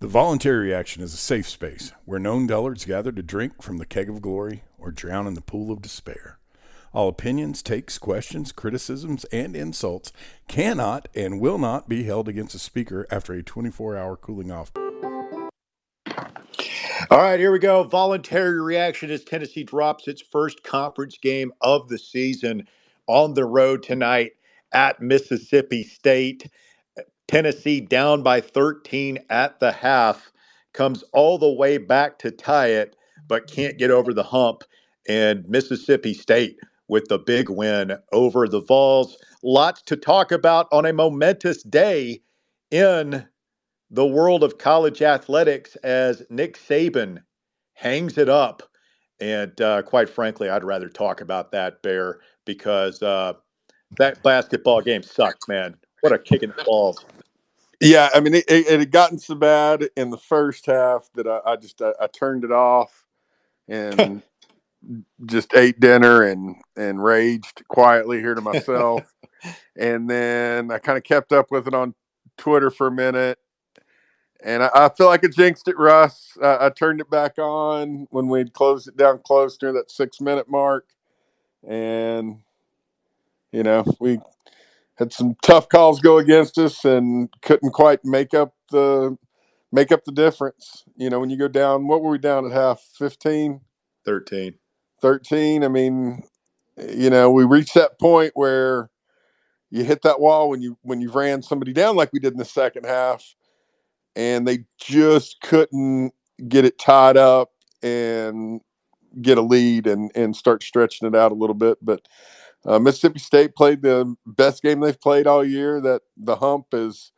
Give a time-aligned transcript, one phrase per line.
[0.00, 3.84] The voluntary reaction is a safe space where known dullards gather to drink from the
[3.84, 6.38] keg of glory or drown in the pool of despair.
[6.94, 10.12] All opinions, takes, questions, criticisms, and insults
[10.46, 14.70] cannot and will not be held against a speaker after a 24 hour cooling off.
[17.10, 17.82] All right, here we go.
[17.82, 22.68] Voluntary reaction as Tennessee drops its first conference game of the season
[23.08, 24.30] on the road tonight
[24.70, 26.48] at Mississippi State.
[27.28, 30.32] Tennessee down by 13 at the half,
[30.72, 32.96] comes all the way back to tie it,
[33.28, 34.64] but can't get over the hump.
[35.08, 39.16] And Mississippi State with the big win over the Vols.
[39.42, 42.22] Lots to talk about on a momentous day
[42.70, 43.26] in
[43.90, 47.18] the world of college athletics as Nick Saban
[47.74, 48.62] hangs it up.
[49.20, 53.34] And uh, quite frankly, I'd rather talk about that, Bear, because uh,
[53.98, 55.74] that basketball game sucked, man.
[56.00, 57.04] What a kick in the balls.
[57.80, 61.40] Yeah, I mean, it, it, had gotten so bad in the first half that I,
[61.52, 63.04] I just I, I, turned it off
[63.68, 64.22] and
[65.26, 69.14] just ate dinner and and raged quietly here to myself.
[69.76, 71.94] and then I kind of kept up with it on
[72.36, 73.38] Twitter for a minute,
[74.42, 76.36] and I, I feel like I jinxed it, Russ.
[76.42, 80.50] I turned it back on when we'd closed it down close near that six minute
[80.50, 80.88] mark,
[81.66, 82.40] and
[83.52, 84.18] you know we
[84.98, 89.16] had some tough calls go against us and couldn't quite make up the
[89.70, 90.84] make up the difference.
[90.96, 92.82] You know, when you go down, what were we down at half?
[92.98, 93.60] 15?
[94.04, 94.54] 13.
[95.00, 95.64] 13.
[95.64, 96.22] I mean,
[96.76, 98.90] you know, we reached that point where
[99.70, 102.38] you hit that wall when you when you ran somebody down like we did in
[102.38, 103.34] the second half
[104.16, 106.12] and they just couldn't
[106.48, 107.50] get it tied up
[107.82, 108.60] and
[109.20, 112.00] get a lead and and start stretching it out a little bit but
[112.64, 115.80] uh, Mississippi State played the best game they've played all year.
[115.80, 117.12] That the hump is,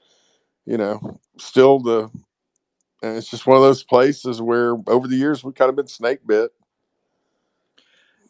[0.67, 2.11] you know, still the.
[3.03, 5.87] And it's just one of those places where over the years we've kind of been
[5.87, 6.51] snake bit.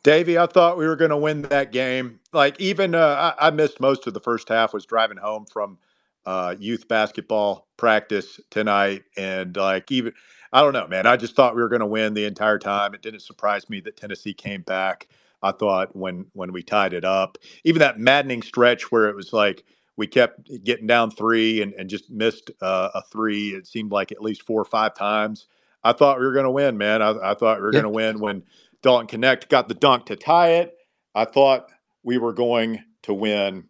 [0.05, 2.20] Davey, I thought we were going to win that game.
[2.33, 4.72] Like even uh, I, I, missed most of the first half.
[4.72, 5.78] Was driving home from
[6.25, 10.12] uh, youth basketball practice tonight, and like even
[10.53, 11.06] I don't know, man.
[11.06, 12.94] I just thought we were going to win the entire time.
[12.94, 15.09] It didn't surprise me that Tennessee came back.
[15.43, 19.33] I thought when when we tied it up, even that maddening stretch where it was
[19.33, 19.65] like
[19.97, 23.50] we kept getting down three and, and just missed uh, a three.
[23.50, 25.47] It seemed like at least four or five times.
[25.84, 27.03] I thought we were going to win, man.
[27.03, 27.83] I, I thought we were yeah.
[27.83, 28.43] going to win when
[28.83, 30.75] Dalton Knecht got the dunk to tie it.
[31.15, 31.71] I thought
[32.03, 33.65] we were going to win.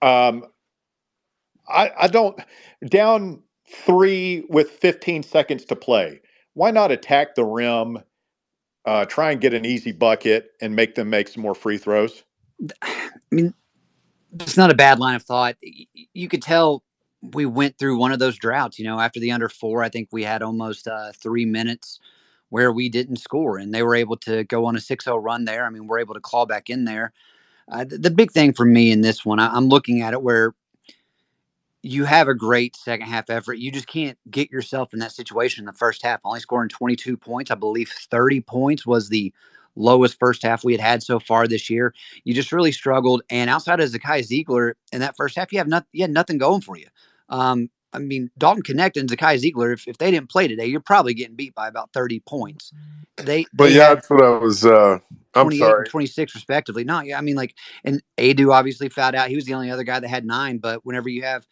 [0.00, 0.46] Um,
[1.68, 2.38] I, I don't
[2.88, 6.20] down three with 15 seconds to play.
[6.54, 7.98] Why not attack the rim
[8.84, 12.24] uh, try and get an easy bucket and make them make some more free throws?
[12.82, 13.54] I mean,
[14.34, 15.56] it's not a bad line of thought.
[15.60, 16.82] You could tell
[17.34, 18.78] we went through one of those droughts.
[18.78, 22.00] You know, after the under four, I think we had almost uh, three minutes
[22.48, 25.44] where we didn't score, and they were able to go on a 6 0 run
[25.44, 25.64] there.
[25.64, 27.12] I mean, we're able to claw back in there.
[27.70, 30.22] Uh, the, the big thing for me in this one, I, I'm looking at it
[30.22, 30.54] where
[31.82, 33.54] you have a great second half effort.
[33.54, 36.20] You just can't get yourself in that situation in the first half.
[36.24, 37.50] Only scoring 22 points.
[37.50, 39.32] I believe 30 points was the
[39.74, 41.92] lowest first half we had had so far this year.
[42.24, 43.22] You just really struggled.
[43.30, 46.38] And outside of Zakai Zeigler in that first half, you have not, you had nothing
[46.38, 46.86] going for you.
[47.28, 50.80] Um, I mean, Dalton Knecht and Zakai Zeigler, if, if they didn't play today, you're
[50.80, 52.72] probably getting beat by about 30 points.
[53.16, 54.98] They, but they yeah, that's what I was, uh,
[55.34, 55.88] I'm sorry.
[55.88, 56.84] 26 respectively.
[56.84, 57.54] No, yeah, I mean, like,
[57.84, 59.28] and Aidoo obviously fouled out.
[59.28, 61.46] He was the only other guy that had nine, but whenever you have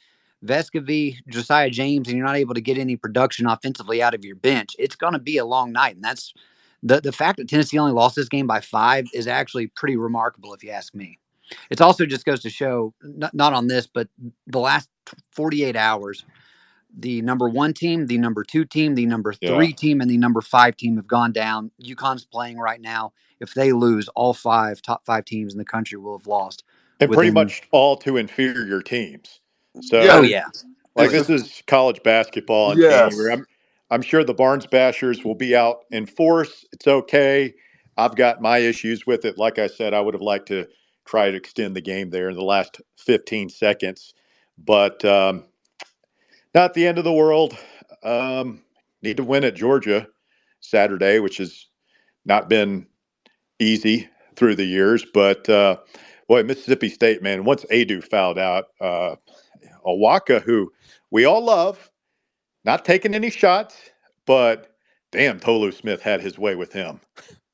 [0.45, 4.37] Vescovi, Josiah James, and you're not able to get any production offensively out of your
[4.37, 5.97] bench, it's going to be a long night.
[5.97, 6.33] And that's
[6.83, 10.55] the, the fact that Tennessee only lost this game by five is actually pretty remarkable,
[10.55, 11.19] if you ask me.
[11.69, 14.09] It also just goes to show, not, not on this, but
[14.47, 14.89] the last
[15.33, 16.25] 48 hours,
[16.97, 19.75] the number one team, the number two team, the number three yeah.
[19.75, 21.71] team, and the number five team have gone down.
[21.83, 23.13] UConn's playing right now.
[23.41, 26.65] If they lose, all five top five teams in the country will have lost.
[26.99, 29.40] And pretty much all two inferior teams.
[29.83, 30.47] So, oh yeah,
[30.97, 33.11] like this is college basketball in yes.
[33.11, 33.33] January.
[33.33, 33.47] I'm,
[33.91, 36.65] I'm sure the Barnes Bashers will be out in force.
[36.73, 37.55] It's okay.
[37.97, 39.39] I've got my issues with it.
[39.39, 40.67] Like I said, I would have liked to
[41.05, 44.15] try to extend the game there in the last 15 seconds,
[44.59, 45.45] but um,
[46.55, 47.57] not the end of the world.
[48.03, 48.63] Um,
[49.03, 50.07] need to win at Georgia
[50.61, 51.67] Saturday, which has
[52.25, 52.87] not been
[53.59, 55.05] easy through the years.
[55.13, 55.79] But uh,
[56.29, 59.17] boy, Mississippi State, man, once Aidoo fouled out, uh,
[59.87, 60.73] Awaka, who
[61.11, 61.91] we all love,
[62.65, 63.77] not taking any shots,
[64.27, 64.75] but
[65.13, 67.01] damn, Tolu Smith had his way with him.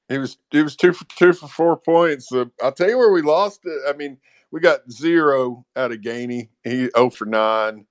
[0.08, 2.30] He was he was two for two for four points.
[2.32, 3.80] Uh, I'll tell you where we lost it.
[3.88, 4.18] I mean,
[4.50, 6.48] we got zero out of Gainey.
[6.62, 7.86] He zero oh for nine.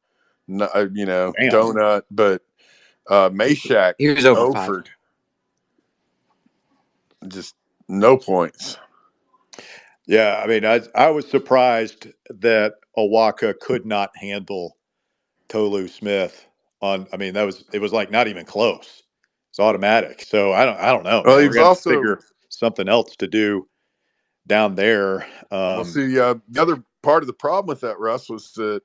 [0.48, 1.52] No, uh, you know, damn.
[1.52, 2.04] donut.
[2.12, 2.42] But
[3.10, 4.84] Uh, Mashack He was over five.
[7.28, 7.56] Just
[7.88, 8.78] no points.
[10.08, 14.78] Yeah, I mean, I I was surprised that Awaka could not handle
[15.50, 16.46] Tolu Smith
[16.82, 17.08] on.
[17.14, 19.04] I mean, that was it was like not even close.
[19.50, 20.22] It's automatic.
[20.22, 21.24] So I don't I don't know.
[21.26, 21.44] Well, man.
[21.44, 22.20] he We're was gonna have to also- figure
[22.50, 23.68] something else to do
[24.48, 25.24] down there.
[25.52, 28.82] Um, well, see, uh, the other part of the problem with that, Russ, was that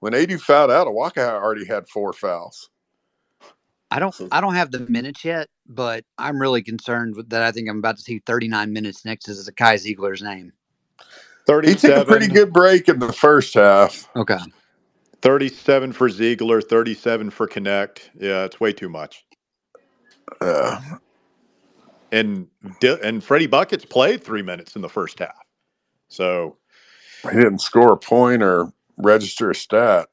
[0.00, 2.70] when Aidoo fouled out, Awaka already had four fouls.
[3.90, 7.68] I don't I don't have the minutes yet, but I'm really concerned that I think
[7.68, 10.52] I'm about to see 39 minutes next to Zakai Zeigler's name.
[11.64, 14.08] He took a pretty 37 good break in the first half.
[14.16, 14.38] Okay.
[15.22, 18.10] 37 for Zeigler, 37 for Knecht.
[18.14, 19.24] Yeah, it's way too much.
[20.40, 20.80] Uh,
[22.12, 22.46] And
[22.80, 25.34] Di- and Freddie Buckets played three minutes in the first half.
[26.08, 26.58] So
[27.22, 30.08] he didn't score a point or register a stat.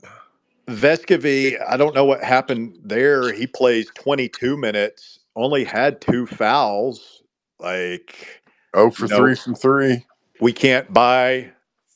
[0.67, 3.33] Vescovi, I don't know what happened there.
[3.33, 7.23] He plays 22 minutes, only had two fouls.
[7.59, 8.43] Like
[8.73, 9.17] Oh for No.
[9.17, 10.05] three from three.
[10.39, 11.51] We can't buy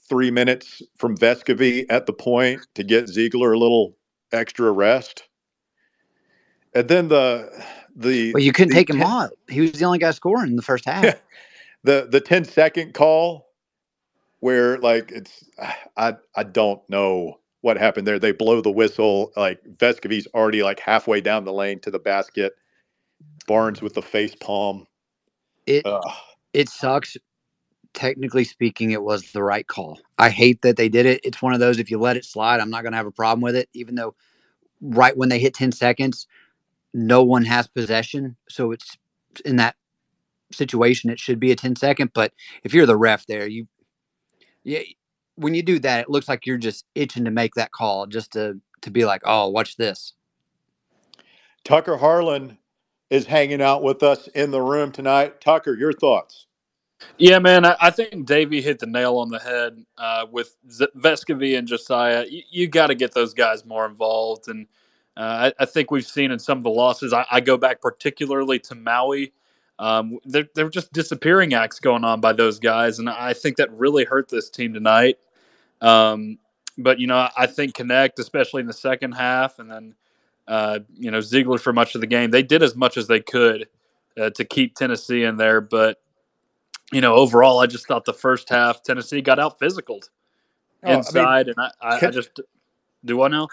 [0.10, 3.98] three minutes from Vescovi at the point to get Zeigler a little
[4.32, 5.28] extra rest.
[6.74, 7.50] And then the
[7.96, 9.30] the Well, you couldn't take him 10 off.
[9.50, 11.16] He was the only guy scoring in the first half.
[11.86, 13.50] The the 10 second call
[14.40, 15.44] where like it's
[15.98, 18.20] I I don't know what happened there.
[18.20, 22.54] They blow the whistle like Vescovi's already like halfway down the lane to the basket.
[23.48, 24.88] Barnes with the face palm.
[25.68, 26.12] It Ugh.
[26.54, 27.18] it sucks.
[27.94, 30.00] Technically speaking, it was the right call.
[30.18, 31.22] I hate that they did it.
[31.24, 33.12] It's one of those if you let it slide, I'm not going to have a
[33.12, 33.70] problem with it.
[33.74, 34.16] Even though
[34.82, 36.28] right when they hit 10 seconds,
[36.94, 38.98] no one has possession, so it's
[39.46, 39.76] in that
[40.52, 42.12] situation it should be a 10 second.
[42.14, 43.68] But if you're the ref there, you
[44.64, 44.80] yeah,
[45.36, 48.34] when you do that, it looks like you're just itching to make that call, just
[48.34, 50.14] to to be like, oh, watch this.
[51.64, 52.58] Tucker Harlan
[53.10, 55.40] is hanging out with us in the room tonight.
[55.40, 56.48] Tucker, your thoughts?
[57.18, 61.58] Yeah, man, I, think Davey hit the nail on the head uh, with Z- Vescovi
[61.58, 62.26] and Josiah.
[62.28, 64.68] You, you got to get those guys more involved, and
[65.16, 67.14] uh, I, I think we've seen in some of the losses.
[67.14, 69.32] I, I go back particularly to Maui.
[69.80, 73.72] Um, there were just disappearing acts going on by those guys, and I think that
[73.72, 75.18] really hurt this team tonight.
[75.82, 76.38] Um,
[76.78, 79.96] but you know, I think Knecht, especially in the second half, and then
[80.48, 83.20] uh, you know Zeigler for much of the game, they did as much as they
[83.20, 83.68] could
[84.20, 86.03] uh, to keep Tennessee in there, but
[86.94, 90.10] you know, overall, I just thought the first half Tennessee got out physicaled
[90.84, 92.40] Oh, I mean, inside, and I, I, I just
[93.06, 93.48] do I know?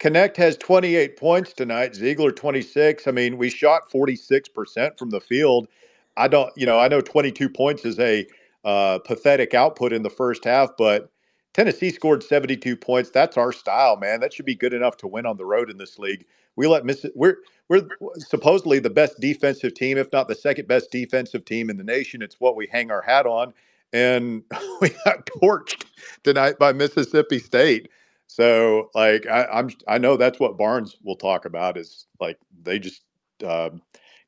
[0.00, 3.06] Knecht has 28 points tonight, Zeigler 26.
[3.06, 5.68] I mean, we shot 46% from the field.
[6.16, 8.26] I don't, you know, I know 22 points is a
[8.64, 11.10] uh, pathetic output in the first half, but
[11.54, 13.10] Tennessee scored 72 points.
[13.10, 14.20] That's our style, man.
[14.20, 16.26] That should be good enough to win on the road in this league.
[16.56, 20.90] We let miss we're we're supposedly the best defensive team, if not the second best
[20.90, 22.22] defensive team in the nation.
[22.22, 23.54] It's what we hang our hat on.
[23.92, 24.42] And
[24.80, 25.84] we got torched
[26.24, 27.88] tonight by Mississippi State.
[28.26, 32.78] So, like, I, I'm I know that's what Barnes will talk about is like they
[32.80, 33.02] just
[33.44, 33.70] uh,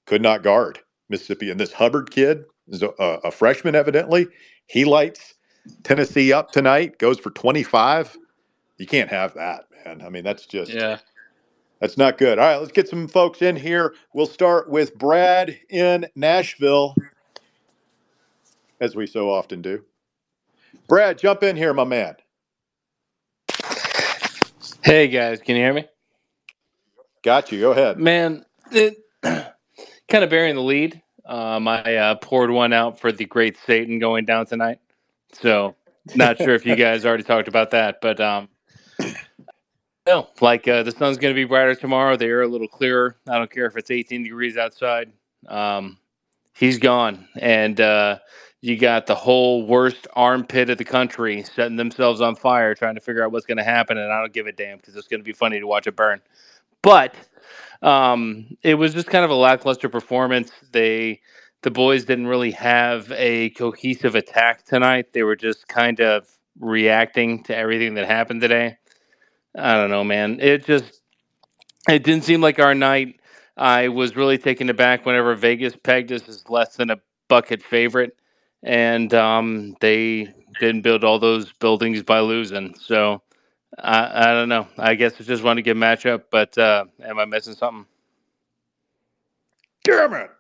[0.06, 0.80] could not guard
[1.10, 1.50] Mississippi.
[1.50, 4.28] And this Hubbard kid is a, a freshman, evidently.
[4.68, 5.35] He lights
[5.84, 6.98] Tennessee up tonight.
[6.98, 8.16] Goes for 25.
[8.78, 10.02] You can't have that, man.
[10.02, 10.98] I mean, that's just Yeah.
[11.80, 12.38] that's not good.
[12.38, 13.94] All right, let's get some folks in here.
[14.14, 16.94] We'll start with Brad in Nashville,
[18.80, 19.82] as we so often do.
[20.88, 22.16] Brad, jump in here, my man.
[24.82, 25.86] Hey guys, can you hear me?
[27.22, 27.58] Got you.
[27.60, 27.98] Go ahead.
[27.98, 31.02] Man, it, kind of bearing the lead.
[31.24, 34.78] Um, I uh, poured one out for the Great Satan going down tonight.
[35.32, 35.74] So,
[36.14, 38.48] not sure if you guys already talked about that, but um,
[40.06, 42.16] no, like uh, the sun's going to be brighter tomorrow.
[42.16, 43.16] The air a little clearer.
[43.28, 45.12] I don't care if it's 18 degrees outside.
[45.48, 45.98] Um,
[46.54, 48.18] he's gone, and uh,
[48.60, 53.00] you got the whole worst armpit of the country setting themselves on fire, trying to
[53.00, 53.98] figure out what's going to happen.
[53.98, 55.96] And I don't give a damn because it's going to be funny to watch it
[55.96, 56.20] burn.
[56.82, 57.14] But
[57.82, 60.52] um, it was just kind of a lackluster performance.
[60.70, 61.20] They
[61.62, 65.12] the boys didn't really have a cohesive attack tonight.
[65.12, 66.28] They were just kind of
[66.60, 68.78] reacting to everything that happened today.
[69.56, 70.38] I don't know, man.
[70.40, 71.00] It just
[71.88, 73.20] it didn't seem like our night.
[73.56, 76.98] I was really taken aback whenever Vegas pegged us as less than a
[77.28, 78.16] bucket favorite,
[78.62, 80.28] and um, they
[80.60, 82.74] didn't build all those buildings by losing.
[82.78, 83.22] So
[83.78, 84.68] I, I don't know.
[84.78, 87.86] I guess I just want to give matchup, but uh, am I missing something?
[89.84, 90.30] Damn it.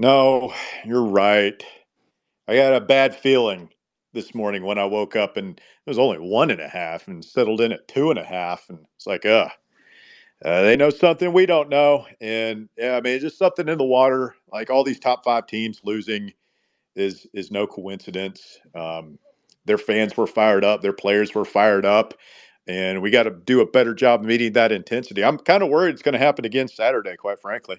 [0.00, 0.54] No,
[0.86, 1.64] you're right.
[2.48, 3.70] I got a bad feeling
[4.14, 7.24] this morning when I woke up and it was only one and a half and
[7.24, 8.68] settled in at two and a half.
[8.70, 9.48] And it's like, uh,
[10.44, 13.78] Uh, they know something we don't know, and yeah, I mean, it's just something in
[13.78, 14.36] the water.
[14.52, 16.32] Like all these top five teams losing
[16.96, 18.58] is is no coincidence.
[18.74, 19.18] Um,
[19.66, 22.14] their fans were fired up, their players were fired up,
[22.68, 25.24] and we got to do a better job meeting that intensity.
[25.24, 27.78] I'm kind of worried it's going to happen again Saturday, quite frankly.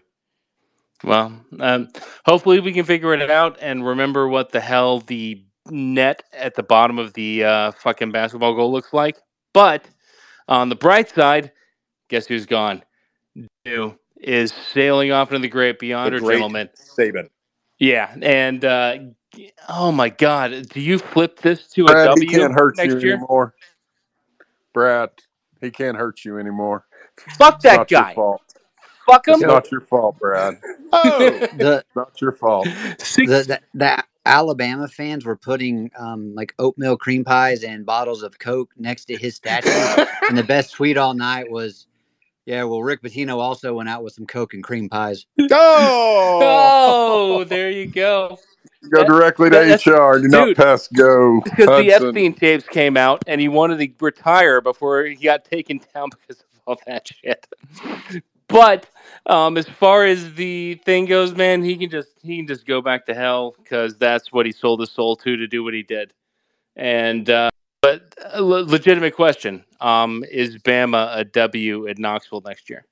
[1.04, 1.90] Well, um,
[2.26, 6.64] hopefully we can figure it out and remember what the hell the net at the
[6.64, 9.18] bottom of the uh, fucking basketball goal looks like.
[9.54, 9.86] But
[10.48, 11.52] on the bright side,
[12.08, 12.84] guess who's gone?
[13.66, 16.70] New is sailing off into the great beyond, The or great gentlemen.
[16.76, 17.30] Saban.
[17.80, 18.98] Yeah, and uh,
[19.70, 23.00] oh my God, do you flip this to a Brad, W he can't hurt you
[23.00, 23.14] year?
[23.16, 23.56] anymore.
[24.74, 25.10] Brad,
[25.62, 26.86] he can't hurt you anymore.
[27.38, 28.16] Fuck that guy.
[29.12, 29.26] Your fault.
[29.26, 29.34] Fuck him.
[29.36, 30.60] It's not your fault, Brad.
[30.94, 32.66] Oh, The not your fault.
[32.66, 38.38] The, the the Alabama fans were putting um, like oatmeal cream pies and bottles of
[38.40, 39.70] Coke next to his statue,
[40.30, 41.88] and the best tweet all night was,
[42.46, 47.44] "Yeah, well, Rick Pitino also went out with some Coke and cream pies." oh, oh,
[47.46, 48.38] there you go.
[48.92, 50.20] Go That- directly to that's- HR.
[50.20, 51.42] Do not dude, pass go.
[51.44, 52.08] Because the Hudson.
[52.10, 56.42] Epstein tapes came out and he wanted to retire before he got taken down because
[56.42, 57.46] of all that shit.
[58.52, 58.88] But
[59.26, 62.82] um, as far as the thing goes, man, he can just he can just go
[62.82, 65.84] back to hell because that's what he sold his soul to to do what he
[65.84, 66.14] did.
[66.76, 67.50] And uh,
[67.82, 72.86] but le- legitimate question: um, Is Bama a W at Knoxville next year?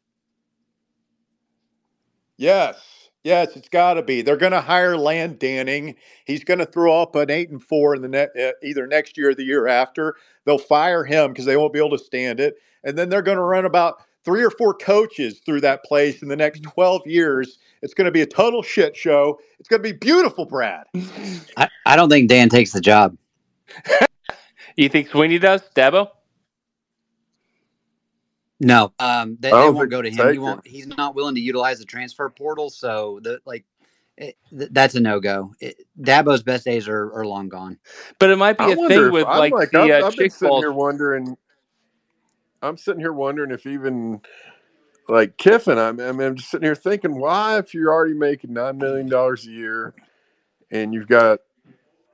[2.38, 4.22] yes, yes, it's got to be.
[4.22, 5.96] They're going to hire Dan Lanning.
[6.26, 9.18] He's going to throw up an eight and four in the net uh, either next
[9.18, 10.16] year or the year after.
[10.46, 13.38] They'll fire him because they won't be able to stand it, and then they're going
[13.38, 17.58] to run about three or four coaches through that place in the next twelve years.
[17.82, 19.40] It's going to be a total shit show.
[19.60, 20.86] It's going to be beautiful, Brad.
[21.56, 23.18] I, I don't think Dan takes the job.
[24.76, 26.10] You think Swinney does, Dabo?
[28.62, 30.32] No, um, they, I they won't go to him.
[30.34, 30.66] He won't.
[30.66, 33.66] He's not willing to utilize the transfer portal, so the like,
[34.18, 35.54] it, th- that's a no go.
[36.00, 37.78] Dabo's best days are, are long gone.
[38.20, 40.04] But it might be I a wonder thing if- with I'm like, like the I've,
[40.04, 41.38] uh, I've been sitting here wondering.
[42.62, 44.22] I'm sitting here wondering if even
[45.08, 45.78] like Kiffin.
[45.78, 49.08] I'm, I mean, I'm just sitting here thinking, why, if you're already making nine million
[49.08, 49.94] dollars a year,
[50.72, 51.40] and you've got,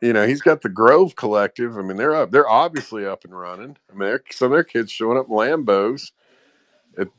[0.01, 1.77] you know, he's got the Grove Collective.
[1.77, 2.31] I mean, they're up.
[2.31, 3.77] They're obviously up and running.
[3.91, 6.11] I mean, some of their kids showing up Lambos.
[6.97, 7.09] It,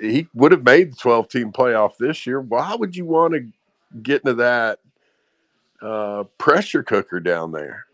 [0.00, 2.40] he would have made the 12 team playoff this year.
[2.40, 3.46] Why would you want to
[4.02, 4.80] get into that
[5.80, 7.85] uh, pressure cooker down there?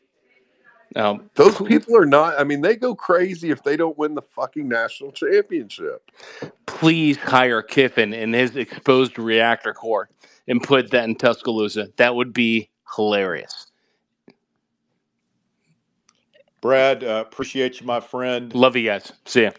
[0.96, 2.38] Um, Those people are not.
[2.38, 6.11] I mean, they go crazy if they don't win the fucking national championship.
[6.66, 10.11] please hire Kiffin in his exposed reactor core
[10.49, 11.88] and put that in Tuscaloosa.
[11.96, 13.68] That would be hilarious.
[16.61, 18.54] Brad, uh, appreciate you, my friend.
[18.54, 19.12] Love you guys.
[19.25, 19.50] See ya.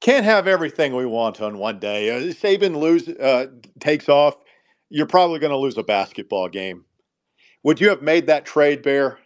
[0.00, 2.10] Can't have everything we want on one day.
[2.10, 3.46] Uh, Saban lose uh,
[3.80, 4.36] takes off.
[4.90, 6.84] You're probably going to lose a basketball game.
[7.62, 9.18] Would you have made that trade, Bear,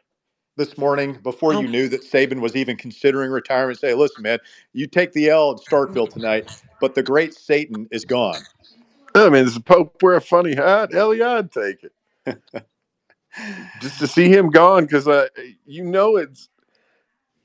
[0.56, 3.78] this morning before you knew that Saban was even considering retirement?
[3.78, 4.38] Say, listen, man,
[4.72, 8.40] you take the L at Starkville tonight, but the great Satan is gone.
[9.14, 10.92] I mean, does the Pope wear a funny hat?
[10.92, 12.42] Hell yeah, I'd take it.
[13.80, 15.28] Just to see him gone, because uh,
[15.64, 16.48] you know it's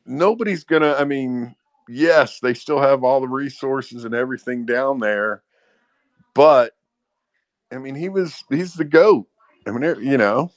[0.05, 0.93] nobody's gonna.
[0.93, 1.55] I mean,
[1.87, 5.43] yes, they still have all the resources and everything down there,
[6.33, 6.73] but
[7.71, 9.27] I mean, he was he's the goat.
[9.65, 10.51] I mean, you know,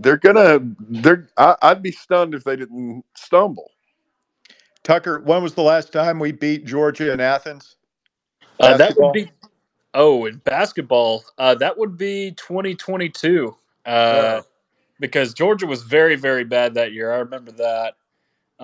[0.00, 0.60] they're gonna.
[0.80, 1.28] They're.
[1.36, 3.70] I, I'd be stunned if they didn't stumble.
[4.82, 7.76] Tucker, when was the last time we beat Georgia in Athens?
[8.60, 9.30] Uh, that would be.
[9.94, 13.54] Oh, in basketball, uh, that would be 2022.
[13.84, 14.40] Uh, Yeah.
[15.00, 17.12] Because Georgia was very, very bad that year.
[17.12, 17.94] I remember that.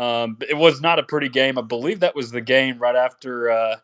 [0.00, 1.58] Um, it was not a pretty game.
[1.58, 3.76] I believe that was the game right after uh,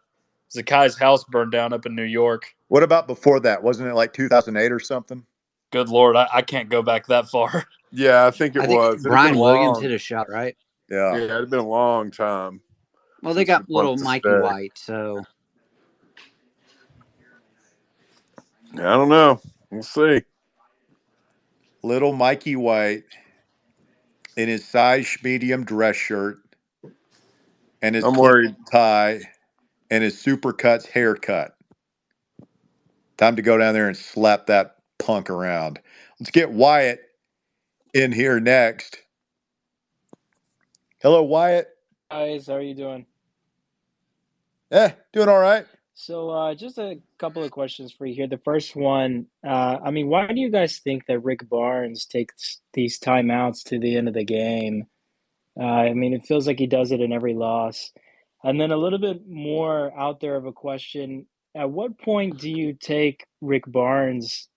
[0.54, 2.54] Zakai's house burned down up in New York.
[2.68, 3.60] What about before that?
[3.62, 5.24] Wasn't it like 2008 or something?
[5.74, 7.66] Good lord, I, I can't go back that far.
[7.96, 9.04] Yeah, I think it I think was.
[9.06, 9.82] It Brian Williams long.
[9.82, 10.56] hit a shot, right?
[10.88, 11.16] Yeah.
[11.16, 12.60] Yeah, it had been a long time.
[13.22, 14.40] Well, they got little Mikey stay.
[14.40, 15.24] White, so
[18.74, 19.40] I don't know.
[19.70, 20.22] We'll see.
[21.84, 23.04] Little Mikey White
[24.36, 26.38] in his size medium dress shirt
[27.80, 28.56] and his I'm worried.
[28.70, 29.22] tie
[29.90, 31.56] and his supercuts haircut.
[33.16, 35.80] Time to go down there and slap that punk around.
[36.18, 37.00] Let's get Wyatt
[37.92, 38.98] in here next.
[41.00, 41.68] Hello, Wyatt.
[42.10, 42.46] guys.
[42.46, 43.06] How are you doing?
[44.70, 45.66] Eh, doing all right.
[45.92, 48.26] So, uh, just a couple of questions for you here.
[48.26, 52.60] The first one, uh, I mean, why do you guys think that Rick Barnes takes
[52.72, 54.86] these timeouts to the end of the game?
[55.60, 57.92] Uh, I mean, it feels like he does it in every loss.
[58.42, 61.26] And then a little bit more out there of a question.
[61.54, 64.48] At what point do you take Rick Barnes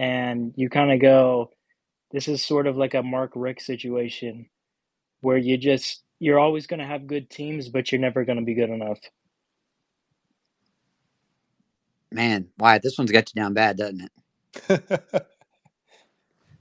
[0.00, 1.50] and you kind of go,
[2.10, 4.48] this is sort of like a Mark Richt situation
[5.20, 8.44] where you just, you're always going to have good teams, but you're never going to
[8.44, 8.98] be good enough?
[12.10, 14.10] Man, Wyatt, this one's got you down bad, doesn't
[14.68, 15.26] it?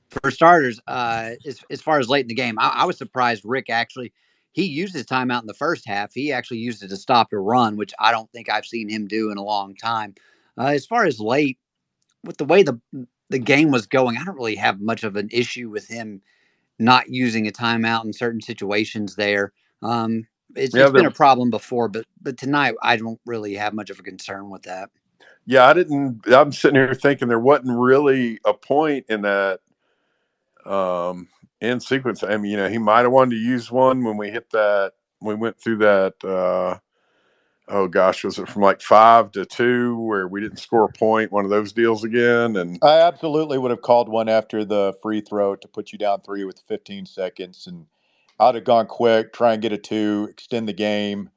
[0.10, 3.43] For starters, uh, as, as far as late in the game, I, I was surprised
[3.46, 4.12] Rick actually
[4.51, 6.13] he used his timeout in the first half.
[6.13, 9.08] He actually used it to stop a run, which I don't think I've seen him
[9.08, 10.15] do in a long time.
[10.58, 11.60] Uh, as far as late,
[12.24, 12.79] with the way the
[13.29, 16.21] the game was going, I don't really have much of an issue with him
[16.79, 19.15] not using a timeout in certain situations.
[19.15, 23.53] There, um, it's, Yeah, it's been a problem before, but but tonight I don't really
[23.55, 24.89] have much of a concern with that.
[25.45, 26.21] Yeah, I didn't.
[26.27, 29.59] I'm sitting here thinking there wasn't really a point in that
[30.65, 31.27] um,
[31.62, 32.24] in sequence.
[32.24, 34.93] I mean, you know, he might have wanted to use one when we hit that.
[35.21, 36.13] We went through that.
[36.24, 36.79] Uh,
[37.70, 41.32] oh gosh, was it from like five to two where we didn't score a point?
[41.32, 45.22] One of those deals again, and I absolutely would have called one after the free
[45.22, 47.86] throw to put you down three with 15 seconds, and
[48.40, 51.30] I'd have gone quick, try and get a two, extend the game,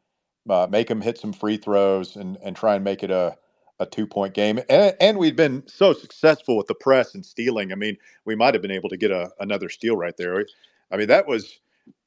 [0.48, 3.36] uh, make them hit some free throws, and and try and make it a
[3.78, 4.58] a two point game.
[4.68, 7.72] And, and we'd been so successful with the press and stealing.
[7.72, 10.46] I mean, we might have been able to get a, another steal right there.
[10.90, 11.58] I mean, that was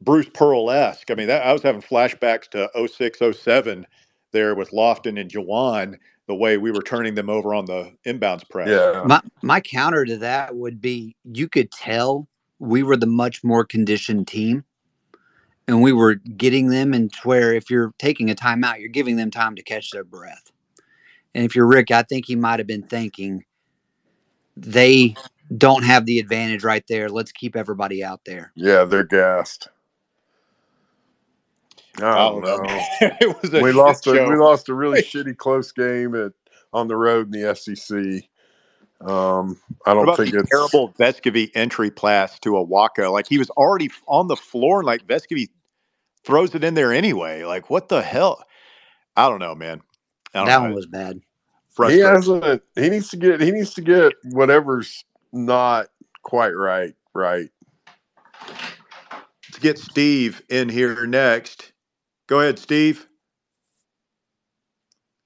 [0.01, 1.11] Bruce Pearl esque.
[1.11, 3.85] I mean, that I was having flashbacks to 06, 07
[4.35, 8.47] there with Lofton and Jawan, the way we were turning them over on the inbounds
[8.49, 8.69] press.
[8.69, 12.27] yeah, My my counter to that would be you could tell
[12.59, 14.63] we were the much more conditioned team.
[15.67, 19.31] And we were getting them and where if you're taking a timeout, you're giving them
[19.31, 20.51] time to catch their breath.
[21.33, 23.43] And if you're Rick, I think he might have been thinking
[24.55, 25.15] they
[25.57, 27.09] don't have the advantage right there.
[27.09, 28.51] Let's keep everybody out there.
[28.55, 29.69] yeah, they're gassed.
[31.99, 32.57] I I don't don't know.
[32.63, 32.87] know.
[33.01, 34.25] it was a we lost a show.
[34.25, 36.33] we lost a really shitty close game at
[36.73, 38.29] on the road in the SEC.
[39.07, 43.11] Um, I don't think it's terrible Vescovi entry pass to Awaka?
[43.11, 45.49] Like he was already on the floor, and like Vescovi
[46.25, 47.43] throws it in there anyway.
[47.43, 48.43] Like what the hell?
[49.17, 49.81] I don't know, man.
[50.33, 50.63] I don't That know.
[50.63, 51.21] one was bad.
[51.87, 52.63] he hasn't.
[52.75, 53.41] He needs to get.
[53.41, 55.87] He needs to get whatever's not
[56.23, 56.95] quite right.
[57.13, 57.49] Right.
[59.49, 61.73] Let's get Steve in here next.
[62.27, 63.07] Go ahead, Steve.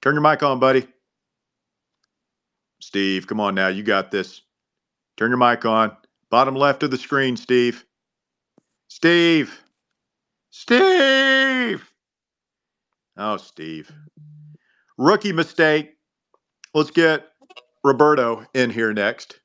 [0.02, 0.86] Turn your mic on, buddy.
[2.80, 3.68] Steve, come on now.
[3.68, 4.42] You got this.
[5.16, 5.96] Turn your mic on.
[6.30, 7.84] Bottom left of the screen, Steve.
[8.88, 9.62] Steve.
[10.50, 11.90] Steve.
[13.16, 13.92] Oh, Steve.
[14.96, 15.96] Rookie mistake.
[16.74, 17.26] Let's get
[17.84, 19.40] Roberto in here next.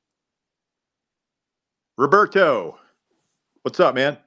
[1.98, 2.78] Roberto,
[3.62, 4.18] what's up, man?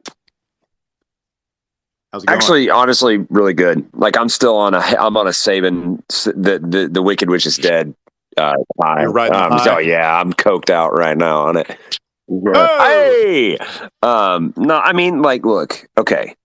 [2.12, 2.38] How's it going?
[2.38, 3.88] Actually, honestly, really good.
[3.94, 7.58] Like I'm still on a I'm on a Saban the the, the Wicked Witch is
[7.58, 7.94] dead.
[8.38, 9.02] Uh, high.
[9.02, 9.64] You're the um, high?
[9.64, 12.00] So yeah, I'm coked out right now on it.
[12.32, 12.78] Oh!
[12.80, 13.58] Hey,
[14.04, 16.36] um, no, I mean, like, look, okay.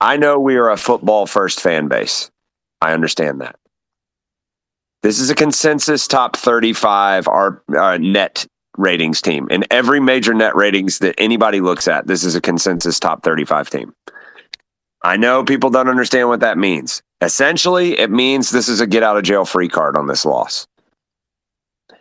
[0.00, 2.30] I know we are a football first fan base.
[2.80, 3.56] I understand that.
[5.02, 9.46] This is a consensus top 35 our uh, net ratings team.
[9.50, 13.70] And every major net ratings that anybody looks at, this is a consensus top 35
[13.70, 13.94] team.
[15.02, 17.02] I know people don't understand what that means.
[17.20, 20.66] Essentially, it means this is a get out of jail free card on this loss.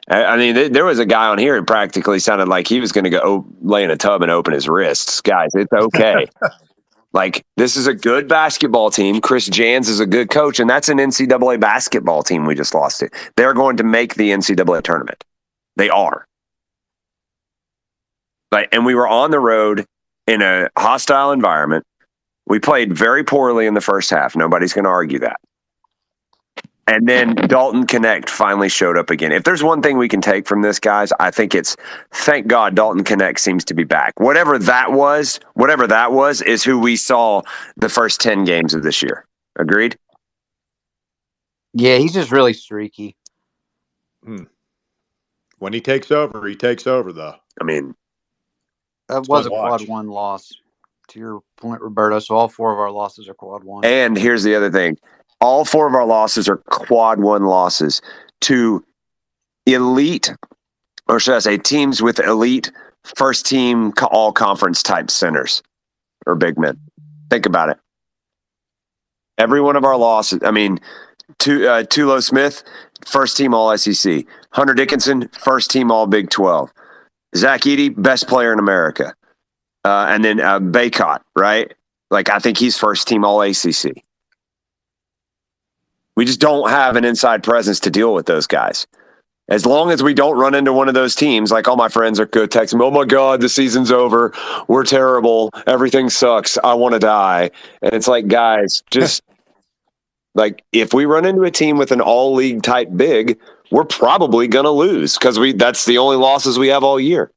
[0.10, 2.92] I mean, th- there was a guy on here who practically sounded like he was
[2.92, 5.22] going to go lay in a tub and open his wrists.
[5.22, 6.26] Guys, it's okay.
[7.14, 9.22] like, this is a good basketball team.
[9.22, 13.02] Chris Jans is a good coach, and that's an NCAA basketball team we just lost
[13.02, 13.10] to.
[13.36, 15.24] They're going to make the NCAA tournament.
[15.76, 16.26] They are.
[18.52, 19.86] Like, and we were on the road
[20.26, 21.86] in a hostile environment.
[22.50, 24.36] We played very poorly in the first half.
[24.36, 25.40] Nobody's going to argue that.
[26.88, 29.32] And then Dalton Knecht finally showed up again.
[29.32, 31.78] If there's one thing we can take from this, guys, I think it's
[32.12, 34.20] thank God Dalton Knecht seems to be back.
[34.20, 37.44] Whatever that was, whatever that was, is who we saw
[37.78, 39.28] the first 10 games of this year.
[39.56, 40.00] Agreed?
[41.74, 43.16] Yeah, he's just really streaky.
[44.26, 44.44] Hmm.
[45.60, 47.36] when he takes over, he takes over, though.
[47.62, 47.96] I mean,
[49.08, 50.52] That was a fun quad one loss.
[51.10, 52.20] To your point, Roberto.
[52.20, 53.84] So all four of our losses are quad one.
[53.84, 54.98] and here's the other thing
[55.42, 58.02] all four of our losses are quad one losses
[58.42, 58.84] to
[59.66, 60.34] elite,
[61.08, 62.72] or should I say, teams with elite
[63.04, 65.64] first team all conference type centers
[66.26, 66.80] or big men.
[67.30, 67.78] Think about it.
[69.38, 70.80] Every one of our losses, I mean,
[71.38, 72.64] Tu- uh, Tolu Smith,
[73.06, 74.26] first team all SEC.
[74.52, 76.72] Hunter Dickinson, first team all Big 12.
[77.36, 79.14] Zach Edey, best player in America.
[79.86, 81.74] Uh, and then uh, Bacot, right?
[82.12, 84.04] Like, I think he's first team all ACC.
[86.16, 88.88] We just don't have an inside presence to deal with those guys.
[89.48, 92.20] As long as we don't run into one of those teams, like all my friends
[92.20, 94.32] are go text me, oh my God, the season's over.
[94.68, 95.50] We're terrible.
[95.66, 96.58] Everything sucks.
[96.64, 97.50] I want to die.
[97.82, 99.24] And it's like, guys, just
[100.36, 103.40] like if we run into a team with an all league type big,
[103.72, 107.32] we're probably gonna lose because we that's the only losses we have all year.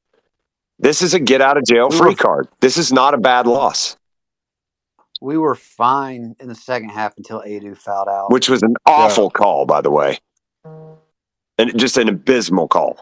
[0.83, 2.49] This is a get out of jail free card.
[2.61, 3.97] This is not a bad loss,
[5.21, 8.33] We were fine in the second half until Aidoo fouled out.
[8.33, 10.18] which was an awful call, by the way.
[11.59, 12.99] And just an abysmal call.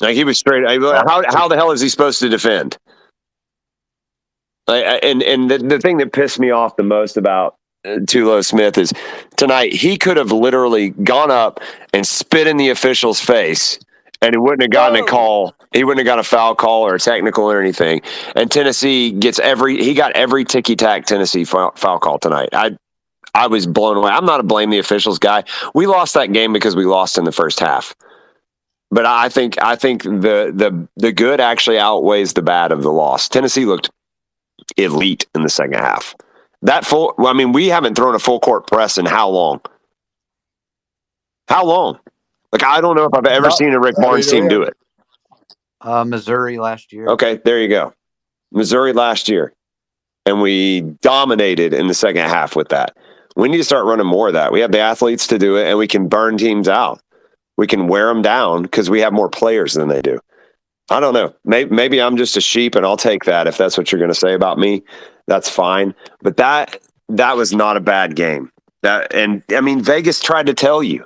[0.00, 0.64] Like he was straight.
[0.66, 2.78] How how the hell is he supposed to defend?
[4.68, 8.78] And and the, the thing that pissed me off the most about uh, Tolu Smith
[8.78, 8.92] is
[9.36, 11.60] tonight he could have literally gone up
[11.92, 13.78] and spit in the official's face,
[14.20, 15.54] and he wouldn't have gotten a call.
[15.72, 18.02] He wouldn't have got a foul call or a technical or anything.
[18.34, 22.48] And Tennessee gets every he got every ticky tack Tennessee foul, foul call tonight.
[22.52, 22.76] I
[23.34, 24.10] I was blown away.
[24.10, 25.44] I'm not a blame the officials guy.
[25.74, 27.94] We lost that game because we lost in the first half.
[28.90, 32.92] But I think I think the the the good actually outweighs the bad of the
[32.92, 33.28] loss.
[33.28, 33.90] Tennessee looked
[34.76, 36.16] elite in the second half.
[36.62, 39.60] That full I mean, we haven't thrown a full court press in how long?
[41.48, 42.00] How long?
[42.52, 44.76] Like I don't know if I've ever seen a Rick Barnes team do it.
[45.80, 47.06] Uh, Missouri last year.
[47.08, 47.92] Okay, there you go.
[48.52, 49.52] Missouri last year.
[50.26, 52.96] And we dominated in the second half with that.
[53.36, 54.52] We need to start running more of that.
[54.52, 57.00] We have the athletes to do it and we can burn teams out.
[57.56, 60.18] We can wear them down because we have more players than they do.
[60.90, 61.34] I don't know.
[61.44, 64.10] Maybe, maybe I'm just a sheep and I'll take that if that's what you're going
[64.10, 64.82] to say about me.
[65.26, 65.94] That's fine.
[66.22, 66.80] But that
[67.10, 68.50] that was not a bad game.
[68.82, 71.04] That and I mean Vegas tried to tell you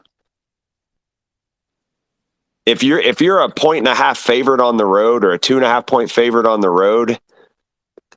[2.67, 5.39] if you're if you're a point and a half favorite on the road or a
[5.39, 7.19] two and a half point favorite on the road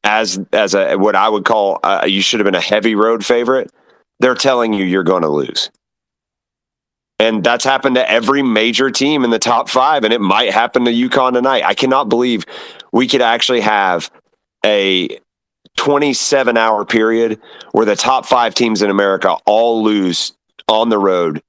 [0.04, 3.26] as as a what I would call uh, you should have been a heavy road
[3.26, 3.72] favorite
[4.20, 5.70] they're telling you you're going to lose.
[7.20, 10.86] And that's happened to every major team in the top five and it might happen
[10.86, 11.64] to UConn tonight.
[11.64, 12.46] I cannot believe
[12.92, 14.12] we could actually have
[14.66, 15.20] a
[15.78, 17.40] 27 hour period
[17.72, 20.34] where the top five teams in America all lose
[20.68, 21.42] on the road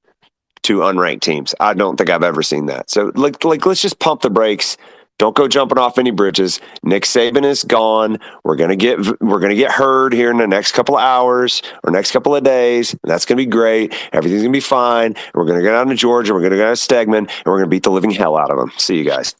[0.67, 1.55] to unranked teams.
[1.59, 2.89] I don't think I've ever seen that.
[2.89, 4.77] So like like let's just pump the brakes.
[5.17, 6.59] Don't go jumping off any bridges.
[6.83, 8.19] Nick Saban is gone.
[8.43, 11.91] We're gonna get we're gonna get heard here in the next couple of hours or
[11.91, 12.95] next couple of days.
[13.03, 13.95] That's gonna be great.
[14.13, 15.13] Everything's gonna be fine.
[15.15, 16.33] And we're gonna go down to Georgia.
[16.33, 18.71] We're gonna go to Stegeman, and we're gonna beat the living hell out of them.
[18.77, 19.35] See you guys.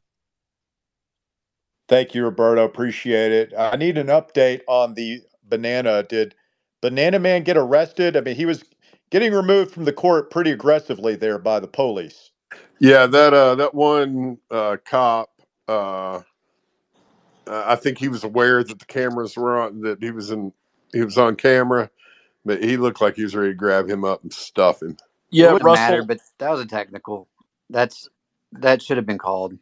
[1.90, 2.66] Thank you, Roberto.
[2.66, 3.54] Appreciate it.
[3.58, 6.04] I need an update on the banana.
[6.04, 6.34] Did
[6.82, 8.18] Banana Man get arrested?
[8.18, 8.64] I mean, he was
[9.10, 12.32] getting removed from the court pretty aggressively there by the police.
[12.80, 15.30] Yeah, that uh that one uh cop
[15.68, 16.22] uh
[17.48, 20.54] uh, I think he was aware that the cameras were on that he was in
[20.94, 21.90] he was on camera,
[22.46, 24.98] but he looked like he was ready to grab him up and stuff him.
[25.32, 25.84] Yeah, wouldn't Russell.
[25.86, 27.28] matter, but that was a technical.
[27.70, 28.10] That's
[28.54, 29.58] that should have been called.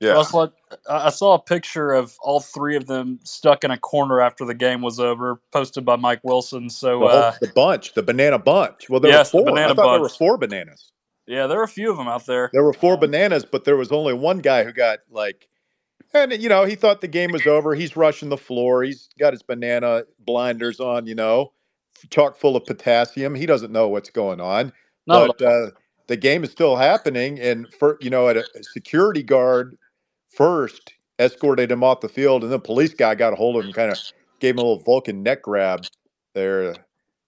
[0.00, 0.12] Yeah.
[0.12, 0.52] Russell,
[0.90, 4.44] I I saw a picture of all three of them stuck in a corner after
[4.44, 6.68] the game was over, posted by Mike Wilson.
[6.68, 8.90] So, The, whole, uh, the bunch, the banana bunch.
[8.90, 9.50] Well, there Yes, were four.
[9.52, 10.92] banana I thought there were four bananas.
[11.26, 12.50] yeah, there are a few of them out there.
[12.52, 15.48] There were four bananas, but there was only one guy who got like,
[16.12, 17.74] and you know, he thought the game was over.
[17.74, 18.82] He's rushing the floor.
[18.82, 21.52] He's got his banana blinders on, you know,
[22.10, 23.34] chock full of potassium.
[23.34, 24.72] He doesn't know what's going on.
[25.06, 25.70] Not but uh,
[26.06, 29.76] the game is still happening, and for you know, at a, a security guard
[30.36, 33.72] first escorted him off the field, and then police guy got a hold of him,
[33.72, 33.98] kind of
[34.38, 35.86] gave him a little Vulcan neck grab.
[36.34, 36.74] There,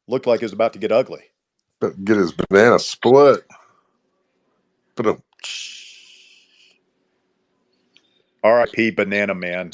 [0.07, 1.23] looked like it was about to get ugly.
[1.81, 3.45] But get his banana split.
[4.95, 5.23] But um,
[8.43, 8.91] R.I.P.
[8.91, 9.73] Banana Man.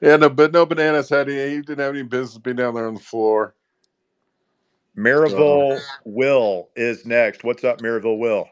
[0.00, 1.54] yeah, no, but no bananas had any.
[1.54, 3.54] He didn't have any business being down there on the floor.
[4.96, 7.44] Maryville Will is next.
[7.44, 8.48] What's up, Maryville Will?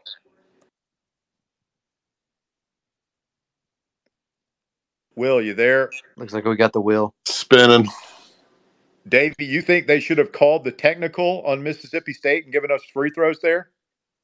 [5.17, 5.91] Will, you there?
[6.17, 7.15] Looks like we got the wheel.
[7.27, 7.87] Spinning.
[9.09, 12.83] Davey, you think they should have called the technical on Mississippi State and given us
[12.93, 13.71] free throws there?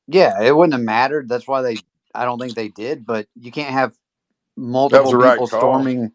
[0.09, 1.29] Yeah, it wouldn't have mattered.
[1.29, 1.77] That's why they.
[2.15, 3.07] I don't think they did.
[3.07, 3.95] But you can't have
[4.57, 6.13] multiple the right people storming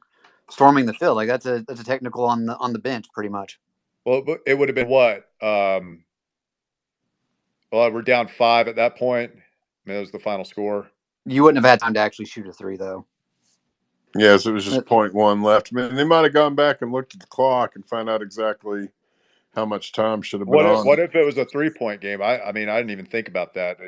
[0.50, 1.16] storming the field.
[1.16, 3.60] Like that's a that's a technical on the on the bench, pretty much.
[4.04, 5.30] Well, it would- it would have been what?
[5.42, 6.04] Um,
[7.72, 9.32] well, we're down five at that point.
[9.32, 10.90] I mean, that was the final score.
[11.26, 13.06] You wouldn't have had time to actually shoot a three, though.
[14.16, 15.72] Yes, it was just point one left.
[15.74, 18.22] I mean, they might have gone back and looked at the clock and found out
[18.24, 18.90] exactly
[19.56, 20.86] how much time should have been What if, on.
[20.86, 22.22] what if it was a three point game?
[22.22, 23.80] I, I mean, I didn't even think about that.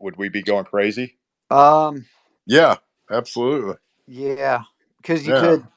[0.00, 1.18] Would we be going crazy?
[1.50, 2.06] Um,
[2.46, 2.76] yeah,
[3.10, 3.76] absolutely.
[4.06, 4.64] yeah,
[4.98, 5.34] because you Yeah.
[5.34, 5.68] could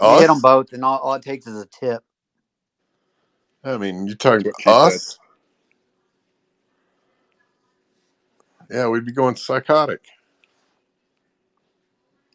[0.00, 0.18] you Us?
[0.18, 2.04] hit them both, and all, all it takes is a tip.
[3.64, 4.94] I mean, you're talking That's about what said.
[4.94, 5.18] us?
[8.70, 10.02] Yeah, we'd be going psychotic.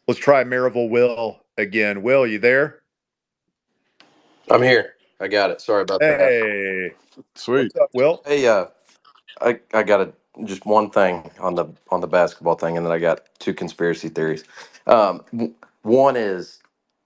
[0.08, 2.02] Let's try Maryville Will again.
[2.02, 2.82] Will, you there?
[4.50, 4.94] I'm here.
[5.20, 5.60] I got it.
[5.60, 6.40] Sorry about that.
[6.40, 6.92] Hey,
[7.36, 7.72] Sweet.
[7.72, 8.26] what's up, Will?
[8.26, 8.66] Hey, uh,
[9.40, 10.12] I I got a,
[10.44, 14.08] just one thing on the on the basketball thing, and then I got two conspiracy
[14.10, 14.44] theories.
[14.86, 16.60] Um, w- one is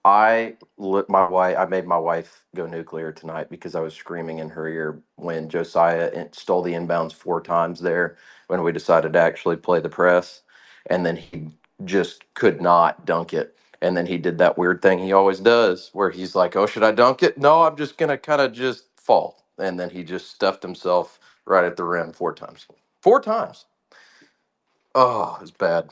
[0.05, 1.57] I lit my wife.
[1.59, 5.49] I made my wife go nuclear tonight because I was screaming in her ear when
[5.49, 8.17] Josiah in- stole the inbounds four times there
[8.49, 10.43] when we decided to actually play the press,
[10.91, 11.51] and then he
[11.85, 13.57] just could not dunk it.
[13.83, 16.83] And then he did that weird thing he always does, where he's like, "Oh, should
[16.85, 17.39] I dunk it?
[17.39, 21.65] No, I'm just gonna kind of just fall." And then he just stuffed himself right
[21.65, 22.67] at the rim four times.
[23.03, 23.67] Four times.
[24.95, 25.91] Oh, it's bad.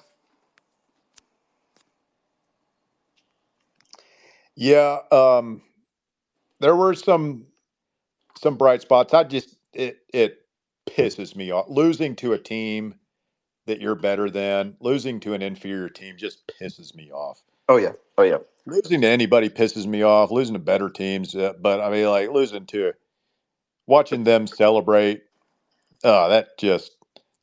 [4.57, 5.63] Yeah, um,
[6.61, 7.47] there were some
[8.41, 9.15] some bright spots.
[9.15, 10.47] I just it it
[10.89, 11.67] pisses me off.
[11.69, 12.97] Losing to a team
[13.67, 17.43] that you're better than, losing to an inferior team just pisses me off.
[17.69, 17.93] Oh yeah.
[18.19, 18.39] Oh yeah.
[18.67, 20.31] Losing to anybody pisses me off.
[20.31, 22.93] Losing to better teams, uh, but I mean, like losing to
[23.87, 25.23] watching them celebrate.
[26.03, 26.93] Uh, that just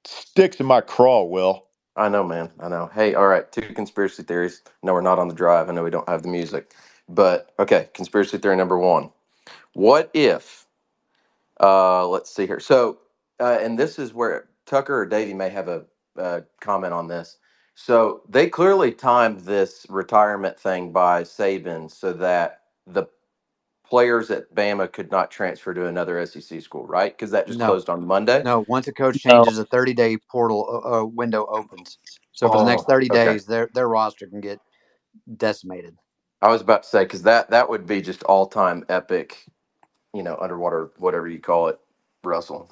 [0.05, 1.23] sticks in my craw.
[1.23, 2.51] Will I know, man.
[2.59, 2.89] I know.
[2.93, 3.51] Hey, all right.
[3.51, 4.61] Two conspiracy theories.
[4.83, 5.69] No, we're not on the drive.
[5.69, 6.73] I know we don't have the music,
[7.09, 7.89] but okay.
[7.93, 9.11] Conspiracy theory number one.
[9.73, 10.65] What if?
[11.59, 12.59] Uh, let's see here.
[12.59, 12.99] So,
[13.39, 15.85] uh, and this is where Tucker or Davey may have a
[16.17, 17.37] uh, comment on this.
[17.75, 23.07] So they clearly timed this retirement thing by Saban so that the
[23.87, 27.13] players at Bama could not transfer to another SEC school, right?
[27.17, 27.65] Because that just No.
[27.65, 28.45] closed on Monday.
[28.45, 29.45] No, once a coach No.
[29.45, 31.99] changes, a 30 day portal uh, uh, window opens.
[32.33, 33.35] So for the next Oh, 30 okay.
[33.35, 34.61] days, their their roster can get
[35.37, 35.97] decimated.
[36.41, 39.45] I was about to say because that that would be just all time epic,
[40.13, 41.79] you know, underwater whatever you call it,
[42.23, 42.69] Russell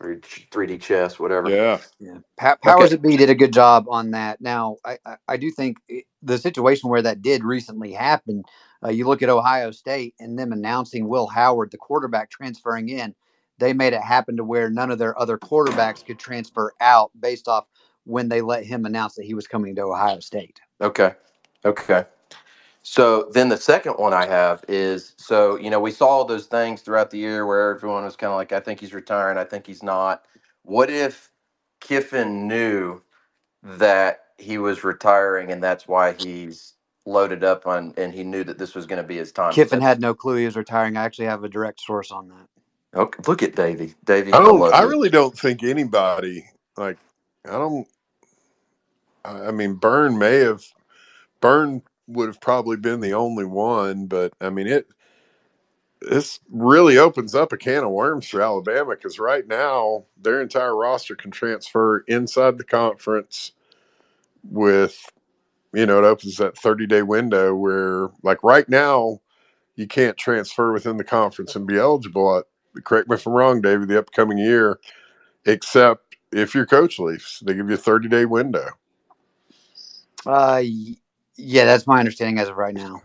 [0.00, 0.20] the
[0.52, 1.54] three D chess, whatever.
[1.54, 2.92] yeah, Yeah, pa- powers Okay.
[2.92, 4.40] that be did a good job on that.
[4.40, 8.42] Now, I, I, I do think it, the situation where that did recently happen.
[8.84, 13.14] Uh, you look at Ohio State and them announcing Will Howard, the quarterback, transferring in.
[13.58, 17.48] They made it happen to where none of their other quarterbacks could transfer out based
[17.48, 17.66] off
[18.04, 20.60] when they let him announce that he was coming to Ohio State.
[20.80, 21.14] Okay.
[21.64, 22.04] Okay.
[22.88, 26.82] So then the second one I have is so you know we saw those things
[26.82, 29.66] throughout the year where everyone was kind of like I think he's retiring I think
[29.66, 30.22] he's not.
[30.62, 31.32] What if
[31.80, 33.02] Kiffin knew
[33.64, 36.74] that he was retiring and that's why he's
[37.06, 39.52] loaded up on and he knew that this was going to be his time.
[39.52, 40.96] Kiffin had no clue he was retiring.
[40.96, 43.00] I actually have a direct source on that.
[43.00, 43.94] Okay, look at Davey.
[44.04, 44.60] Davey, oh, I don't.
[44.60, 46.44] love I really don't think anybody
[46.76, 46.98] like.
[47.48, 47.88] I don't.
[49.24, 50.62] I I mean, Burn may have.
[51.40, 54.86] Burn would have probably been the only one, but I mean it.
[56.02, 60.76] This really opens up a can of worms for Alabama because right now their entire
[60.76, 63.52] roster can transfer inside the conference
[64.44, 65.10] with,
[65.72, 69.20] you know, it opens that 30 day window where, like, right now,
[69.76, 72.28] you can't transfer within the conference and be eligible.
[72.28, 72.42] Uh,
[72.82, 74.78] correct me if I'm wrong, David, the upcoming year,
[75.44, 77.42] except if your coach leaves.
[77.44, 78.68] They give you a 30 day window.
[80.24, 80.62] Uh,
[81.36, 83.02] yeah, that's my understanding as of right now.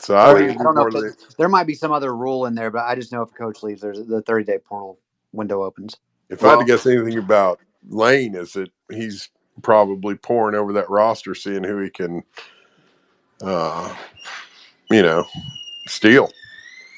[0.00, 2.46] So I Or think I don't know if than there might be some other rule
[2.46, 4.98] in there, but I just know if a coach leaves, there's the 30 day portal
[5.32, 5.96] window opens.
[6.30, 9.30] if I had to guess anything about Lane, is that he's
[9.62, 12.22] probably pouring over that roster, seeing who he can,
[13.42, 13.94] uh,
[14.90, 15.26] you know,
[15.88, 16.30] steal.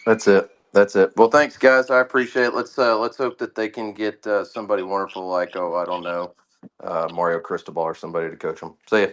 [0.07, 0.51] That's it.
[0.73, 1.13] That's it.
[1.17, 1.91] Well, thanks, guys.
[1.91, 2.55] I appreciate it.
[2.55, 6.03] Let's uh, let's hope that they can get uh, somebody wonderful like oh I don't
[6.03, 6.35] know
[6.83, 8.75] uh, Mario Cristobal or somebody to coach them.
[8.89, 9.09] See ya.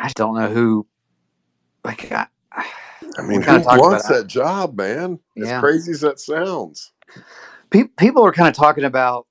[0.00, 0.86] I don't know who.
[1.84, 2.26] Like, I,
[3.18, 5.18] I mean, who wants that job, man?
[5.40, 5.60] As Yeah.
[5.60, 6.92] crazy as that sounds.
[7.70, 9.26] pe- people are kind of talking about,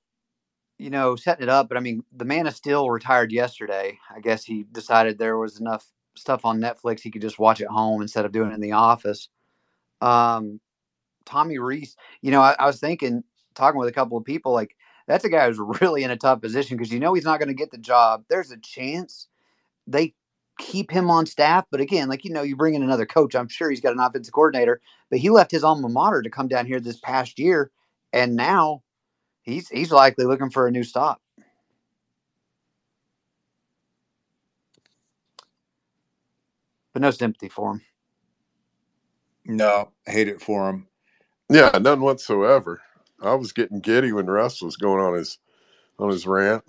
[0.77, 1.69] you know, setting it up.
[1.69, 3.97] But I mean, the man is still retired yesterday.
[4.15, 7.67] I guess he decided there was enough stuff on Netflix he could just watch at
[7.67, 9.29] home instead of doing it in the office.
[10.01, 10.59] Um,
[11.25, 13.23] Tommy Rees, you know, I, I was thinking,
[13.55, 14.75] talking with a couple of people, like
[15.07, 17.49] that's a guy who's really in a tough position because you know he's not going
[17.49, 18.23] to get the job.
[18.29, 19.27] There's a chance
[19.87, 20.13] they
[20.59, 23.33] keep him on staff, but again, like you know, you bring in another coach.
[23.33, 26.47] I'm sure he's got an offensive coordinator, but he left his alma mater to come
[26.47, 27.71] down here this past year,
[28.13, 28.83] and now
[29.41, 31.19] he's he's likely looking for a new stop.
[36.93, 37.81] But no sympathy for him.
[39.45, 40.87] no, hate it for him.
[41.49, 42.81] Yeah, none whatsoever.
[43.21, 45.39] I was getting giddy when Russ was going on his
[45.97, 46.63] on his rant,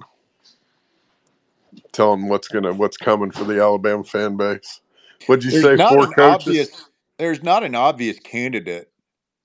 [1.93, 4.81] telling what's gonna what's coming for the Alabama fan base.
[5.27, 5.77] What'd you There's say?
[5.89, 6.45] Four coaches.
[6.45, 6.85] obvious.
[7.19, 8.91] There's not an obvious candidate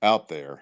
[0.01, 0.61] out there.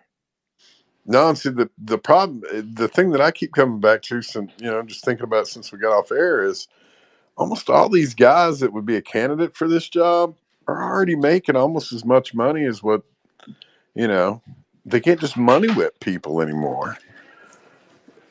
[1.05, 4.51] No, and see the the problem, the thing that I keep coming back to, since
[4.57, 6.67] you know, just thinking about since we got off air, is
[7.37, 10.35] almost all these guys that would be a candidate for this job
[10.67, 13.03] are already making almost as much money as what
[13.95, 14.41] you know.
[14.85, 16.97] They can't just money whip people anymore.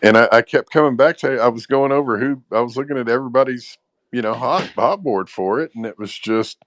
[0.02, 1.40] And I, I kept coming back to.
[1.40, 3.78] I was going over who I was looking at everybody's
[4.10, 6.58] you know hot hot board for it, and it was just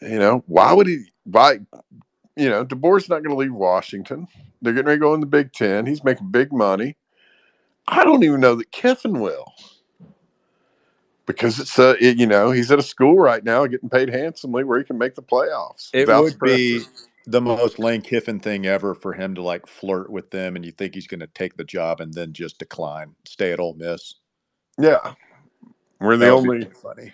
[0.00, 1.60] you know why would he why
[2.36, 4.28] you know DeBoer's not going to leave Washington.
[4.62, 5.86] They're getting ready to go in the Big Ten.
[5.86, 6.96] He's making big money.
[7.88, 9.52] I don't even know that Kiffin will
[11.26, 14.64] because it's a it, you know he's at a school right now getting paid handsomely
[14.64, 15.90] where he can make the playoffs.
[15.92, 16.90] It would be pressure.
[17.30, 20.72] The most Lane Kiffin thing ever for him to like flirt with them, and you
[20.72, 24.16] think he's going to take the job and then just decline, stay at Ole Miss.
[24.78, 25.14] yeah.
[26.00, 27.12] We're the That would be only funny.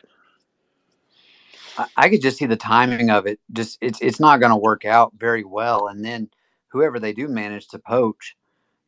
[1.76, 3.40] I, I could just see the timing of it.
[3.52, 5.88] Just it's it's not going to work out very well.
[5.88, 6.31] And then
[6.68, 8.37] whoever they do manage to poach,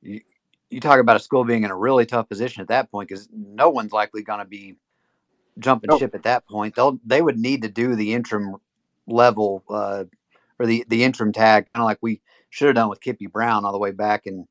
[0.03, 0.21] you,
[0.71, 3.29] you talk about a school being in a really tough position at that point because
[3.33, 4.77] no one's likely going to be
[5.59, 5.99] jumping No.
[5.99, 6.75] ship at that point.
[6.75, 8.57] They'll they would need to do the interim
[9.07, 10.05] level uh,
[10.59, 13.64] or the the interim tag, kind of like we should have done with Kippy Brown
[13.64, 14.47] all the way back in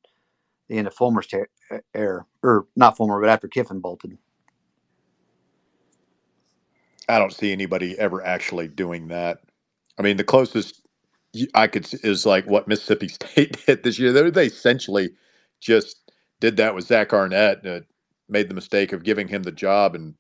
[0.70, 1.50] the end of Fulmer's ter-
[1.96, 4.17] era, or not Fulmer, but after Kiffin bolted.
[7.08, 9.39] I don't see anybody ever actually doing that.
[9.98, 10.82] I mean, the closest
[11.54, 14.12] I could is like what Mississippi State did this year.
[14.13, 15.12] They, they essentially
[15.62, 17.86] just did that with Zach Arnett and uh,
[18.30, 20.15] made the mistake of giving him the job and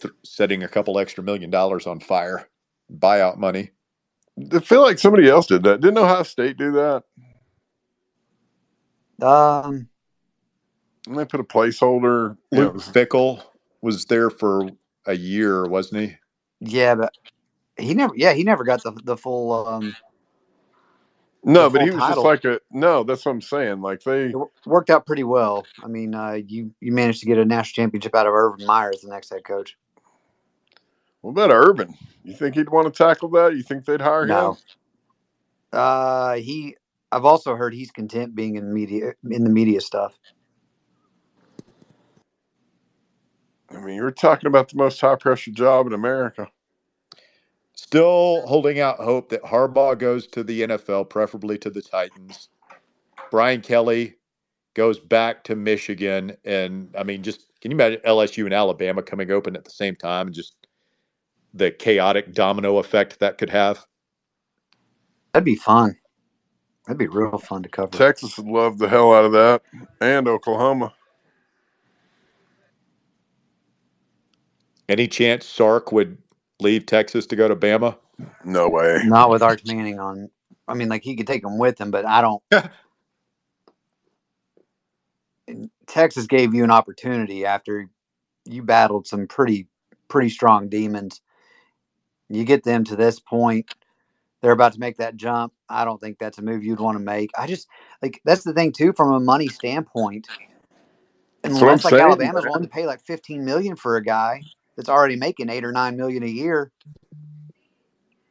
[0.00, 2.48] th- setting a couple extra million dollars on fire,
[2.92, 3.70] buyout money.
[4.52, 5.80] I feel like somebody else did that.
[5.80, 7.04] Didn't Ohio State do that?
[9.24, 9.88] Um,
[11.06, 12.36] And they put a placeholder.
[12.50, 13.42] You know, Luke was- Fickell
[13.82, 14.68] was there for
[15.06, 16.16] a year, wasn't he?
[16.60, 17.12] yeah, but
[17.78, 19.66] he never, yeah, he never got the the full.
[19.66, 19.94] Um,
[21.44, 22.22] no, the but he was title.
[22.22, 23.04] just like a no.
[23.04, 23.82] That's what I'm saying.
[23.82, 25.66] Like they, it worked out pretty well.
[25.82, 28.90] I mean, uh, you you managed to get a national championship out of Urban Meyer
[28.94, 29.76] as the next head coach.
[31.24, 31.94] What about Urban?
[32.22, 33.56] You think he'd want to tackle that?
[33.56, 34.52] You think they'd hire No.
[34.52, 34.58] him?
[35.72, 36.76] Uh, he.
[37.10, 40.18] I've also heard he's content being in media in the media stuff.
[43.70, 46.48] I mean, you're talking about the most high pressure job in America.
[47.74, 52.48] Still holding out hope that Harbaugh goes to the NFL, preferably to the Titans.
[53.30, 54.16] Brian Kelly
[54.74, 56.36] goes back to Michigan.
[56.44, 59.96] And I mean, just can you imagine LSU and Alabama coming open at the same
[59.96, 60.63] time and just
[61.54, 63.86] the chaotic domino effect that could have?
[65.32, 65.96] That'd be fun.
[66.86, 67.96] That'd be real fun to cover.
[67.96, 69.62] Texas would love the hell out of that,
[70.00, 70.92] and Oklahoma.
[74.88, 76.18] Any chance Sark would
[76.60, 77.96] leave Texas to go to Bama?
[78.44, 79.00] No way.
[79.04, 80.28] Not with Arch Manning on.
[80.68, 82.42] I mean, like he could take him with him, but I don't.
[85.86, 87.88] Texas gave you an opportunity after
[88.44, 89.68] you battled some pretty
[90.08, 91.20] pretty strong demons.
[92.28, 93.66] You get them to this point,
[94.42, 95.52] they're about to make that jump.
[95.68, 97.30] I don't think that's a move you'd want to make.
[97.36, 97.66] I just
[98.02, 100.28] like that's the thing too, from a money standpoint.
[101.44, 102.52] Unless like saying, Alabama's man.
[102.52, 105.96] willing to pay like fifteen million for a guy that's already making eight or nine
[105.96, 106.72] million a year,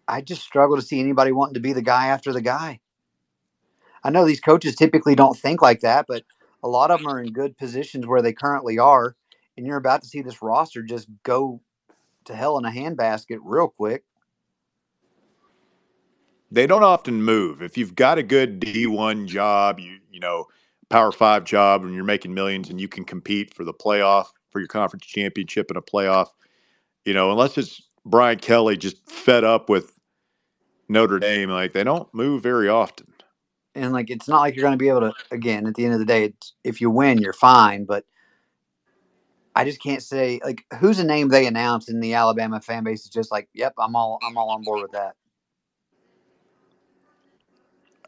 [0.08, 2.80] I just struggle to see anybody wanting to be the guy after the guy.
[4.04, 6.24] I know these coaches typically don't think like that, but
[6.64, 9.16] a lot of them are in good positions where they currently are,
[9.58, 11.62] and you're about to see this roster just go
[12.26, 14.04] to hell in a handbasket real quick.
[16.54, 17.64] they don't often move.
[17.64, 20.46] If you've got a good D1 job, you you know,
[20.90, 24.60] Power 5 job and you're making millions and you can compete for the playoff for
[24.60, 26.28] your conference championship in a playoff,
[27.04, 29.98] you know, unless it's Brian Kelly just fed up with
[30.88, 33.08] Notre Dame, like they don't move very often.
[33.74, 35.14] And like, it's not like you're going to be able to.
[35.32, 37.86] Again, at the end of the day, it's, if you win, you're fine.
[37.86, 38.06] But
[39.56, 43.04] I just can't say like who's a name they announced in the Alabama fan base
[43.06, 45.16] is just like, yep, I'm all I'm all on board with that.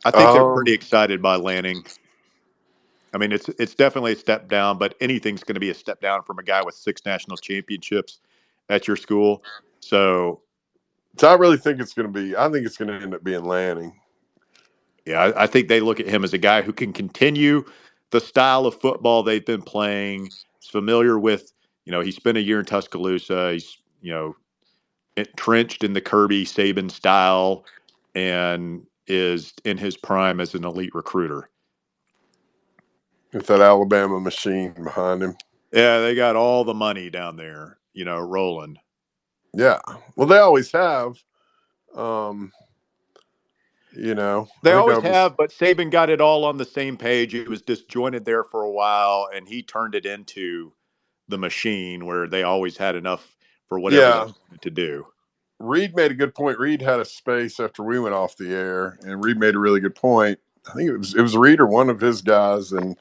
[0.06, 1.86] I think they're Um, pretty excited by Lanning.
[3.14, 6.02] I mean, it's it's definitely a step down, but anything's going to be a step
[6.02, 8.20] down from a guy with six national championships
[8.70, 9.44] at your school.
[9.82, 10.42] So
[11.20, 12.36] So I really think it's going to be.
[12.36, 14.00] I think it's going to end up being Lanning.
[15.06, 17.66] Yeah, I, I think they look at him as a guy who can continue
[18.12, 20.34] the style of football they've been playing.
[20.70, 21.52] Familiar with,
[21.86, 23.54] you know, he spent a year in Tuscaloosa.
[23.54, 24.36] He's, you know,
[25.18, 27.66] entrenched in the Kirby Saban style
[28.16, 31.50] and is in his prime as an elite recruiter.
[33.34, 35.38] with that Alabama machine behind him.
[35.74, 38.78] Yeah, they got all the money down there, you know, rolling.
[39.54, 39.80] Yeah.
[40.16, 41.18] Well, they always have.
[41.96, 42.52] Um,
[43.96, 47.34] You know, They always was- have, but Saban got it all on the same page.
[47.34, 50.74] It was disjointed there for a while, and he turned it into
[51.28, 53.36] the machine where they always had enough
[53.68, 54.58] for whatever Yeah.
[54.62, 55.08] to do.
[55.60, 56.60] Reed made a good point.
[56.60, 59.80] Reed had a space after we went off the air, and Reed made a really
[59.80, 60.40] good point.
[60.68, 62.98] I think it was it was Reed or one of his guys, and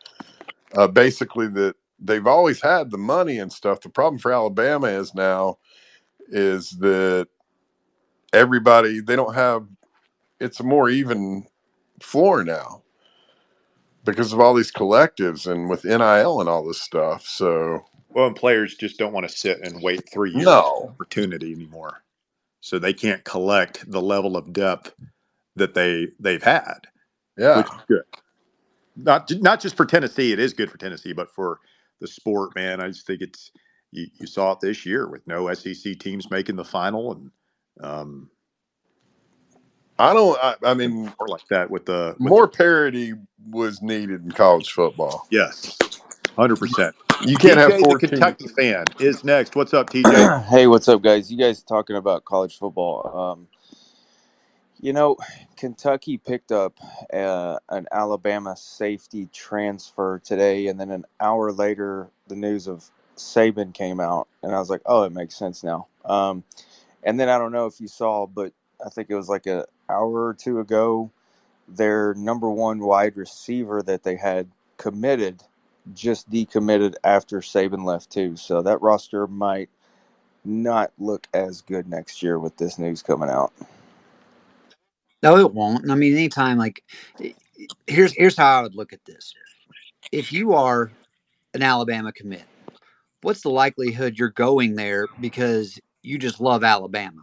[0.74, 3.80] uh, basically that they've always had the money and stuff.
[3.80, 5.59] The problem for Alabama is now
[6.28, 7.28] is that
[8.32, 9.66] everybody they don't have.
[10.41, 11.47] It's a more even
[12.03, 12.82] floor now
[14.05, 17.26] because of all these collectives and with NIL and all this stuff.
[17.26, 20.97] So Well, and players just don't want to sit and wait three years No.
[21.01, 22.05] opportunity anymore.
[22.61, 24.95] So they can't collect the level of depth
[25.57, 26.80] that they they've had,
[27.39, 28.05] yeah, which is good.
[28.97, 31.61] Not not just for Tennessee, it is good for Tennessee, but for
[32.01, 32.80] the sport, man.
[32.80, 33.51] I just think it's
[33.91, 37.30] you, you saw it this year with no SEC teams making the final and
[37.80, 38.30] um,
[39.99, 40.38] I don't.
[40.42, 43.14] I, I mean, more like that with the with more parity
[43.51, 45.26] was needed in college football.
[45.30, 45.78] Yes,
[46.36, 46.95] hundred percent.
[47.24, 49.55] You can't have TJ, the 14 Kentucky fan is next.
[49.55, 50.45] What's up, TJ?
[50.49, 51.30] hey, what's up, guys?
[51.30, 53.16] You guys talking about college football?
[53.16, 53.49] Um,
[54.80, 55.16] you know,
[55.57, 56.78] Kentucky picked up
[57.12, 62.84] uh, an Alabama safety transfer today, and then an hour later, the news of
[63.16, 66.42] Saban came out, and I was like, "Oh, it makes sense now." Um,
[67.05, 68.53] and then I don't know if you saw, but
[68.84, 71.11] I think it was like an hour or two ago,
[71.68, 75.43] their number one wide receiver that they had committed
[75.93, 78.37] just decommitted after Saban left too.
[78.37, 79.68] So that roster might
[80.45, 83.53] not look as good next year with this news coming out.
[85.22, 85.91] No, it won't.
[85.91, 86.85] I mean, anytime like
[87.87, 89.32] here's here's how I would look at this.
[90.12, 90.91] If you are
[91.55, 92.45] an Alabama commit,
[93.22, 97.22] what's the likelihood you're going there because you just love Alabama?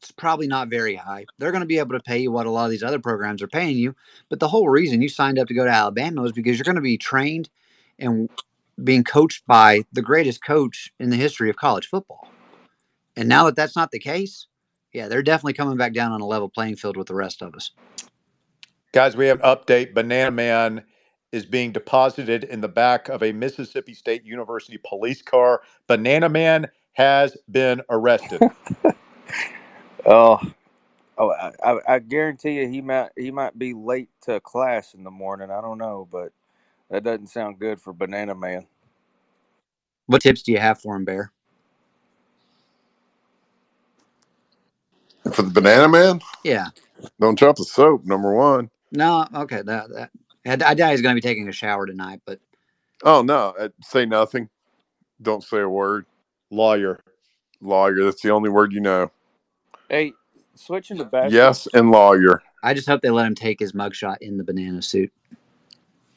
[0.00, 1.26] It's probably not very high.
[1.38, 3.42] They're going to be able to pay you what a lot of these other programs
[3.42, 3.96] are paying you,
[4.28, 6.76] but the whole reason you signed up to go to Alabama was because you're going
[6.76, 7.48] to be trained
[7.98, 8.28] and
[8.82, 12.28] being coached by the greatest coach in the history of college football.
[13.16, 14.46] And now that that's not the case,
[14.92, 17.54] yeah, they're definitely coming back down on a level playing field with the rest of
[17.54, 17.72] us.
[18.92, 19.94] Guys, we have an update.
[19.94, 20.84] Banana Man
[21.32, 25.62] is being deposited in the back of a Mississippi State University police car.
[25.86, 28.40] Banana Man has been arrested.
[30.06, 30.40] Oh,
[31.18, 35.04] oh, I, I, I guarantee you he might he might be late to class in
[35.04, 35.50] the morning.
[35.50, 36.32] I don't know, but
[36.90, 38.66] that doesn't sound good for Banana Man.
[40.06, 41.32] What tips do you have for him, Bear?
[45.32, 46.20] for the banana man.
[46.42, 46.68] Yeah.
[47.20, 48.04] Don't drop the soap.
[48.04, 48.70] Number one.
[48.92, 49.62] No, okay.
[49.62, 50.10] That, that
[50.46, 52.40] I, I doubt he's going to be taking a shower tonight, but
[53.04, 54.48] Oh no, uh, say nothing.
[55.22, 56.06] Don't say a word.
[56.50, 57.00] Lawyer.
[57.60, 58.04] Lawyer.
[58.04, 59.10] That's the only word you know.
[59.88, 60.12] Hey,
[60.54, 61.30] switching to basketball.
[61.32, 62.42] Yes, and lawyer.
[62.62, 65.12] I just hope they let him take his mugshot in the banana suit.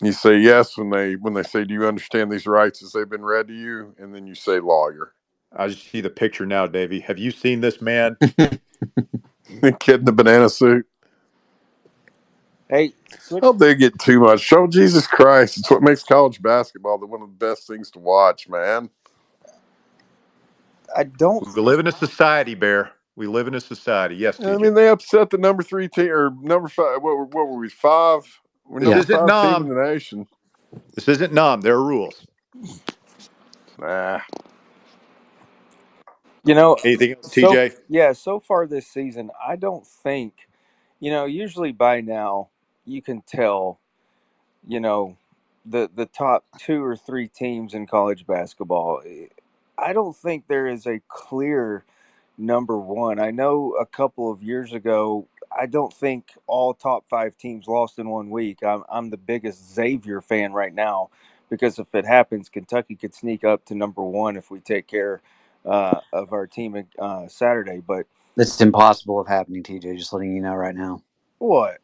[0.02, 3.10] You say yes when they when they say, "Do you understand these rights as they've
[3.10, 5.14] been read to you?" And then you say lawyer.
[5.56, 7.02] I just see the picture now, Davey.
[7.02, 8.18] Have you seen this man?
[9.62, 10.88] The kid in the banana suit.
[12.70, 14.40] Hey, switch, Oh, they get too much.
[14.40, 15.58] Show Jesus Christ.
[15.58, 18.90] It's what makes college basketball the one of the best things to watch, man.
[20.96, 21.46] I don't.
[21.54, 22.92] We live in a society, Bear.
[23.16, 24.16] We live in a society.
[24.16, 27.02] Yes, I mean, they upset the number three team or number five.
[27.04, 27.70] What, were- what were we?
[27.70, 28.24] Five.
[28.68, 29.70] We're This isn't five nom.
[29.70, 30.28] the nation.
[30.96, 31.62] this isn't nom.
[31.62, 32.28] There are rules.
[33.80, 34.22] Nah.
[36.46, 37.74] You know, Anything else, so TJ?
[37.90, 40.34] yeah, so far this season, I don't think.
[41.00, 42.50] You know, usually by now
[42.86, 43.80] you can tell.
[44.68, 45.18] You know,
[45.66, 49.02] the the top two or three teams in college basketball.
[49.78, 51.86] I don't think there is a clear
[52.42, 53.20] number one.
[53.20, 55.28] I know a couple of years ago,
[55.58, 58.60] I don't think all top five teams lost in one week.
[58.66, 61.12] I'm, I'm the biggest Xavier fan right now
[61.50, 65.22] because if it happens, Kentucky could sneak up to number one if we take care
[65.66, 67.82] uh, of our team uh, Saturday.
[67.86, 69.98] But It's impossible of happening, TJ.
[69.98, 71.04] Just letting you know right now.
[71.40, 71.80] what?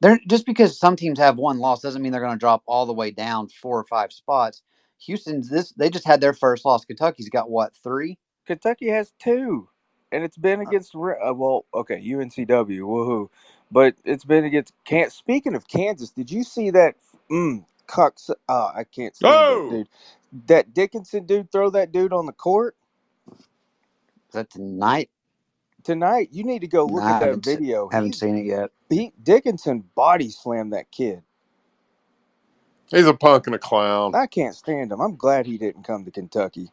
[0.00, 2.86] They're just because some teams have one loss doesn't mean they're going to drop all
[2.86, 4.62] the way down four or five spots.
[5.06, 6.86] Houston's this they just had their first loss.
[6.86, 8.18] Kentucky's got what three?
[8.46, 9.68] Kentucky has two,
[10.12, 13.28] and it's been against uh, well, okay, UNCW, woohoo,
[13.70, 14.74] but it's been against.
[14.84, 16.96] Can't speaking of Kansas, did you see that?
[17.30, 19.50] Mm, Cox, uh, I can't stand Oh!
[19.50, 19.88] that dude.
[20.46, 22.76] That Dickinson dude throw that dude on the court
[24.28, 25.10] Is that tonight?
[25.84, 26.30] tonight.
[26.32, 27.90] You need to go look Nah, I at that haven't se- video.
[27.90, 28.70] Haven't He's, seen it yet.
[28.90, 31.22] he, Dickinson body slammed that kid.
[32.90, 34.16] He's a punk and a clown.
[34.16, 35.00] I can't stand him.
[35.00, 36.70] I'm glad he didn't come to Kentucky.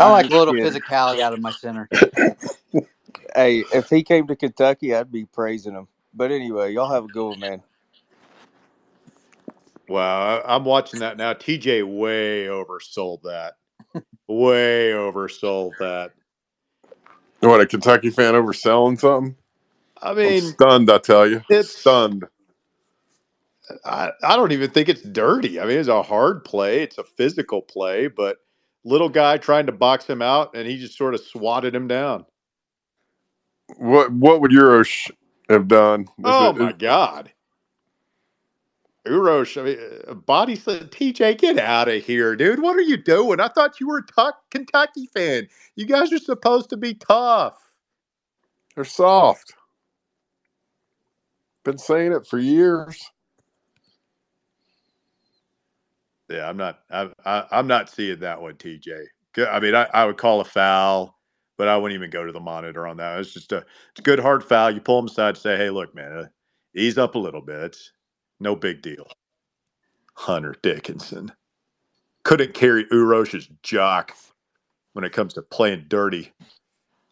[0.00, 0.54] I like a little kidding.
[0.54, 1.90] physicality out of my center.
[3.34, 5.88] Hey, if he came to Kentucky, I'd be praising him.
[6.14, 7.62] But anyway, y'all have a good one, man.
[9.88, 11.34] Wow, I- I'm watching that now.
[11.34, 13.54] TJ way oversold that.
[14.28, 16.12] way oversold that.
[17.40, 19.36] What a Kentucky fan overselling something?
[20.02, 20.90] I I'm mean, stunned.
[20.90, 22.26] I tell you, it's stunned.
[23.84, 25.60] I, I don't even think it's dirty.
[25.60, 26.82] I mean, it's a hard play.
[26.82, 28.38] It's a physical play, but
[28.84, 32.24] little guy trying to box him out, and he just sort of swatted him down.
[33.78, 35.10] What What would Eurosh
[35.48, 36.02] have done?
[36.02, 37.32] Is Oh it- my god,
[39.06, 39.60] Urosh!
[39.60, 39.78] I mean,
[40.08, 42.62] uh, body said, TJ, get out of here, dude.
[42.62, 43.40] What are you doing?
[43.40, 45.48] I thought you were a Tuck- Kentucky fan.
[45.76, 47.58] You guys are supposed to be tough.
[48.74, 49.54] They're soft.
[51.64, 53.10] Been saying it for years.
[56.30, 56.80] Yeah, I'm not.
[56.90, 59.06] I, I, I'm not seeing that one, TJ.
[59.34, 61.18] Good- I mean, I, I would call a foul,
[61.58, 63.20] but I wouldn't even go to the monitor on that.
[63.20, 64.72] It's just a, it's a good hard foul.
[64.72, 66.26] You pull him aside, and say, "Hey, look, man, uh,
[66.76, 67.78] ease up a little bit.
[68.40, 69.06] No big deal."
[70.16, 71.32] Hunter Dickinson
[72.24, 74.16] couldn't carry Urosh's jock
[74.94, 76.32] when it comes to playing dirty.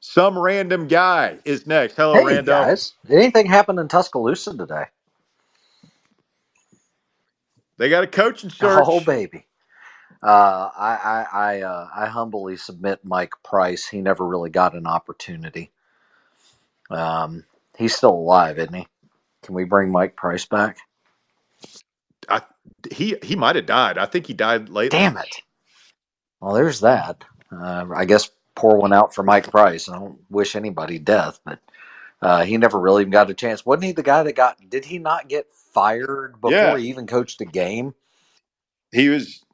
[0.00, 1.96] Some random guy is next.
[1.96, 2.40] Hello, Hey Rando.
[2.40, 4.86] guys, did anything happen in Tuscaloosa today?
[7.78, 8.86] They got a coaching search.
[8.86, 9.46] Oh baby,
[10.22, 13.88] uh, I I I, uh, I humbly submit Mike Price.
[13.88, 15.72] He never really got an opportunity.
[16.90, 17.44] Um,
[17.78, 18.86] he's still alive, isn't he?
[19.42, 20.78] Can we bring Mike Price back?
[22.28, 22.42] I,
[22.92, 23.98] he he might have died.
[23.98, 24.92] I think he died late.
[24.92, 25.36] Damn it!
[26.40, 27.24] Well, there's that.
[27.52, 29.88] Uh, I guess pour one out for Mike Price.
[29.88, 31.60] I don't wish anybody death, but
[32.22, 33.66] uh, he never really even got a chance.
[33.66, 34.58] Wasn't he the guy that got?
[34.70, 36.78] Did he not get fired before Yeah.
[36.78, 37.94] he even coached a game?
[38.92, 39.44] He was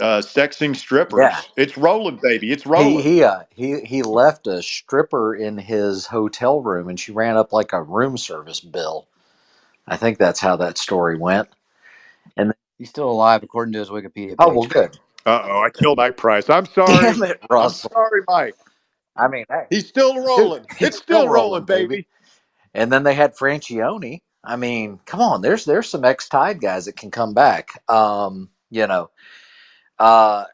[0.00, 1.32] uh, sexing strippers.
[1.32, 1.42] Yeah.
[1.56, 2.52] It's rolling, baby.
[2.52, 3.02] It's He rolling.
[3.02, 7.52] he uh, he he left a stripper in his hotel room, and she ran up
[7.52, 9.08] like a room service bill.
[9.86, 11.48] I think that's how that story went.
[12.36, 14.40] And He's still alive according to his Wikipedia page.
[14.40, 14.98] Oh well, good.
[15.26, 16.50] Uh oh, I killed Mike Price.
[16.50, 17.14] I'm sorry.
[17.14, 17.92] Damn it, I'm Russell.
[17.92, 18.56] sorry, Mike.
[19.16, 20.66] I mean, hey, He's still rolling.
[20.78, 21.88] he's it's still, still rolling, rolling, baby.
[21.88, 22.08] baby.
[22.74, 24.20] and then they had Franchione.
[24.44, 27.82] I mean, come on, there's there's some ex Tide guys that can come back.
[27.88, 29.10] Um, you know,
[29.98, 30.44] uh,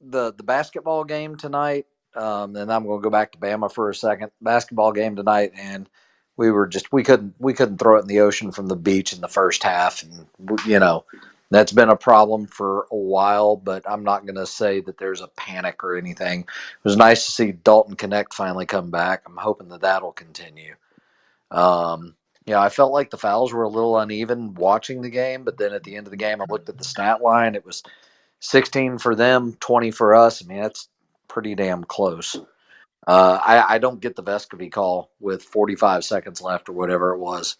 [0.00, 1.86] the the basketball game tonight.
[2.14, 4.32] Um, and I'm going to go back to Bama for a second.
[4.40, 5.88] Basketball game tonight, and
[6.36, 9.12] we were just we couldn't we couldn't throw it in the ocean from the beach
[9.12, 10.26] in the first half, and
[10.66, 11.04] you know
[11.50, 13.56] that's been a problem for a while.
[13.56, 16.40] But I'm not going to say that there's a panic or anything.
[16.40, 19.22] It was nice to see Dalton Knecht finally come back.
[19.26, 20.74] I'm hoping that that'll continue.
[21.50, 22.14] Um,
[22.46, 25.72] yeah, I felt like the fouls were a little uneven watching the game, but then
[25.74, 27.54] at the end of the game, I looked at the stat line.
[27.54, 27.82] It was
[28.40, 30.42] 16 for them, 20 for us.
[30.42, 30.88] I mean, that's
[31.28, 32.36] pretty damn close.
[33.06, 37.18] Uh, I, I don't get the Vescovi call with 45 seconds left or whatever it
[37.18, 37.56] was.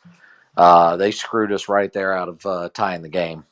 [0.57, 3.45] Uh, they screwed us right there out of uh, tying the game.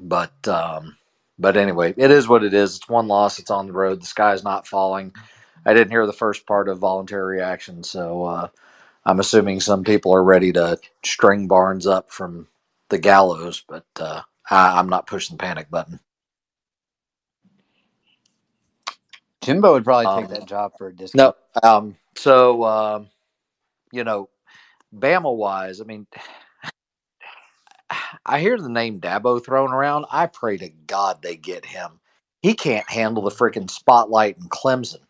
[0.00, 0.96] But um,
[1.38, 2.76] but anyway, it is what it is.
[2.76, 3.38] It's one loss.
[3.38, 4.02] It's on the road.
[4.02, 5.14] The sky's not falling.
[5.66, 8.48] I didn't hear the first part of voluntary reaction, so uh,
[9.06, 12.48] I'm assuming some people are ready to string Barnes up from
[12.90, 13.64] the gallows.
[13.68, 16.00] But uh, I, I'm not pushing the panic button.
[19.42, 21.16] Jimbo would probably take Um, that job for a discount.
[21.16, 21.34] No.
[21.62, 23.08] Um, so, um,
[23.92, 24.28] you know,
[24.94, 26.06] Bama wise, I mean,
[28.24, 30.06] I hear the name Dabo thrown around.
[30.10, 32.00] I pray to God they get him.
[32.40, 35.00] He can't handle the freaking spotlight in Clemson.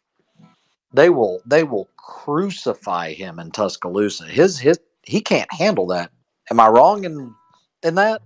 [0.94, 4.26] They will they will crucify him in Tuscaloosa.
[4.26, 6.10] His his he can't handle that.
[6.50, 7.34] Am I wrong in
[7.82, 8.22] in that?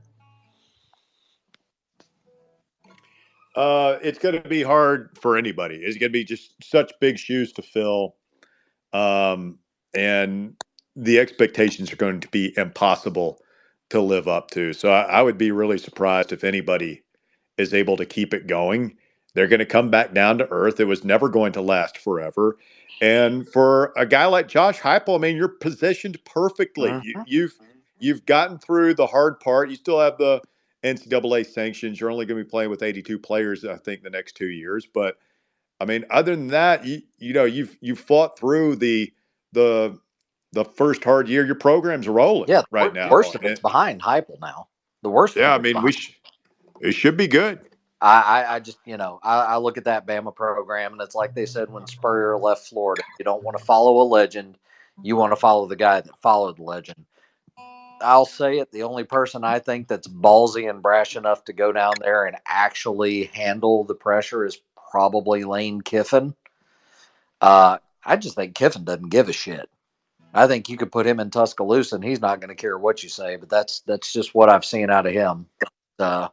[3.54, 5.76] Uh, it's going to be hard for anybody.
[5.76, 8.16] It's going to be just such big shoes to fill,
[8.92, 9.58] um,
[9.94, 10.54] and
[10.94, 13.40] the expectations are going to be impossible
[13.90, 14.72] to live up to.
[14.72, 17.02] So I, I would be really surprised if anybody
[17.58, 18.96] is able to keep it going.
[19.34, 20.80] They're going to come back down to earth.
[20.80, 22.56] It was never going to last forever.
[23.00, 26.98] And for a guy like Josh Heupel, I mean, you're positioned perfectly.
[27.02, 27.24] You, Mhm.
[27.26, 27.54] you've
[27.98, 29.70] you've gotten through the hard part.
[29.70, 30.40] You still have the
[30.84, 32.00] NCAA sanctions.
[32.00, 34.86] You're only going to be playing with 82 players, I think, the next two years.
[34.86, 35.16] But
[35.80, 39.12] I mean, other than that, you you know, you've you've fought through the
[39.52, 39.98] the
[40.52, 41.44] the first hard year.
[41.44, 43.10] Your program's rolling Yeah, right now.
[43.10, 44.68] worst of it's behind Heupel now.
[45.02, 45.36] The worst.
[45.36, 46.18] yeah, I mean, we sh-
[46.80, 47.60] it should be good.
[48.00, 51.14] I, I, I just, you know, I, I look at that Bama program, and it's
[51.14, 54.58] like they said when Spurrier left Florida: you don't want to follow a legend,
[55.02, 57.04] you want to follow the guy that followed the legend.
[58.02, 61.72] I'll say it: the only person I think that's ballsy and brash enough to go
[61.72, 66.34] down there and actually handle the pressure is probably Lane Kiffin.
[67.40, 69.68] Uh, I just think Kiffin doesn't give a shit.
[70.36, 73.02] I think you could put him in Tuscaloosa and he's not going to care what
[73.02, 73.36] you say.
[73.36, 75.46] But that's that's just what I've seen out of him.
[75.98, 76.28] Uh,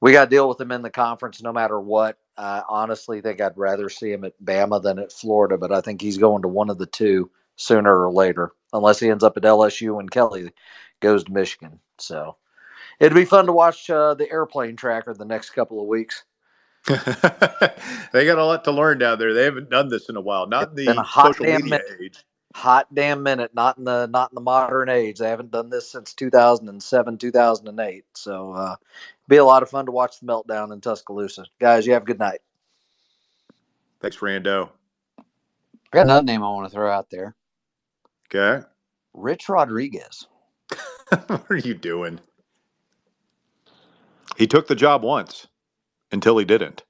[0.00, 2.18] we got to deal with him in the conference no matter what.
[2.36, 6.00] I honestly think I'd rather see him at Bama than at Florida, but I think
[6.00, 9.42] he's going to one of the two sooner or later, unless he ends up at
[9.42, 10.50] LSU and Kelly
[11.00, 11.78] goes to Michigan.
[11.98, 12.36] So
[12.98, 16.24] it'd be fun to watch uh, the airplane tracker the next couple of weeks.
[16.86, 19.34] they got a lot to learn down there.
[19.34, 20.46] They haven't done this in a while.
[20.46, 21.86] Not in the social media minute.
[22.02, 22.24] age.
[22.54, 23.54] Hot damn minute.
[23.54, 25.18] Not in the not in the modern age.
[25.18, 28.04] They haven't done this since 2007, 2008.
[28.14, 28.76] So uh,
[29.28, 31.46] be a lot of fun to watch the meltdown in Tuscaloosa.
[31.60, 32.40] Guys, you have a good night.
[34.00, 34.70] Thanks, Rando.
[35.18, 35.22] I
[35.92, 37.34] got another name I want to throw out there.
[38.34, 38.64] Okay.
[39.12, 40.26] Rich Rodriguez.
[41.26, 42.20] what are you doing?
[44.36, 45.48] He took the job once
[46.12, 46.84] until he didn't.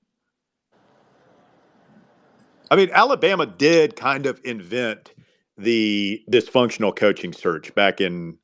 [2.70, 5.12] I mean, Alabama did kind of invent
[5.60, 8.38] the dysfunctional coaching search back in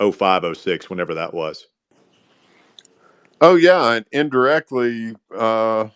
[0.00, 1.66] 05, 06, whenever that was.
[3.40, 5.88] Oh yeah, and indirectly, uh,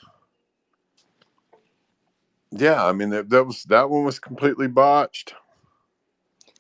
[2.51, 2.85] yeah.
[2.85, 5.35] I mean that, that was that one was completely botched.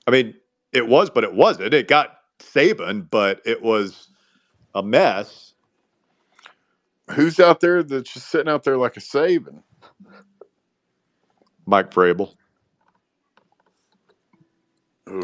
[0.06, 0.34] I mean,
[0.72, 1.74] it was, but it wasn't.
[1.74, 4.08] It got Saban, but it was
[4.74, 5.54] a mess.
[7.10, 9.62] Who's out there that's just sitting out there like a Saban?
[11.66, 12.34] Mike Vrabel.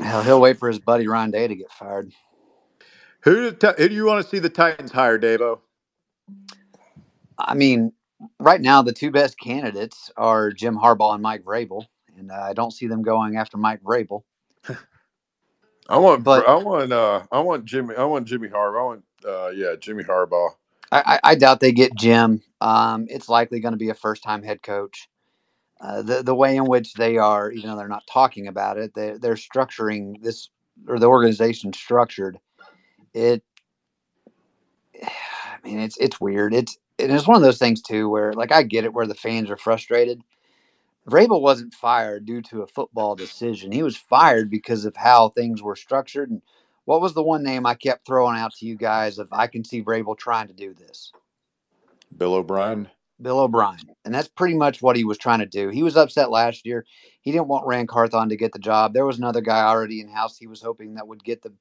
[0.02, 2.12] Hell, he'll wait for his buddy Ryan Day to get fired.
[3.20, 5.60] Who do, who do you want to see the Titans hire, Davo?
[7.38, 7.92] I mean,
[8.38, 11.86] right now the two best candidates are Jim Harbaugh and Mike Vrabel,
[12.18, 14.22] and uh, I don't see them going after Mike Vrabel.
[15.88, 18.80] I want, But- I want, uh, I want Jimmy, I want Jimmy Harbaugh.
[18.80, 20.50] I want, uh, yeah, Jimmy Harbaugh.
[20.92, 22.42] I, I, I doubt they get Jim.
[22.60, 25.08] Um, it's likely going to be a first-time head coach.
[25.80, 28.94] Uh, the the way in which they are, even though they're not talking about it,
[28.94, 30.48] they they're structuring this
[30.88, 32.38] or the organization structured.
[33.12, 33.42] It,
[35.02, 36.54] I mean, it's it's weird.
[36.54, 39.14] It's and it's one of those things too where, like, I get it where the
[39.14, 40.22] fans are frustrated.
[41.08, 43.72] Vrabel wasn't fired due to a football decision.
[43.72, 46.30] He was fired because of how things were structured.
[46.30, 46.40] And
[46.86, 49.64] what was the one name I kept throwing out to you guys If I can
[49.64, 51.12] see Vrabel trying to do this?
[52.16, 52.88] Bill O'Brien.
[53.20, 53.80] Bill O'Brien.
[54.04, 55.68] And that's pretty much what he was trying to do.
[55.68, 56.84] He was upset last year.
[57.20, 58.92] He didn't want Ran Carthon to get the job.
[58.92, 61.52] There was another guy already in house he was hoping that would get the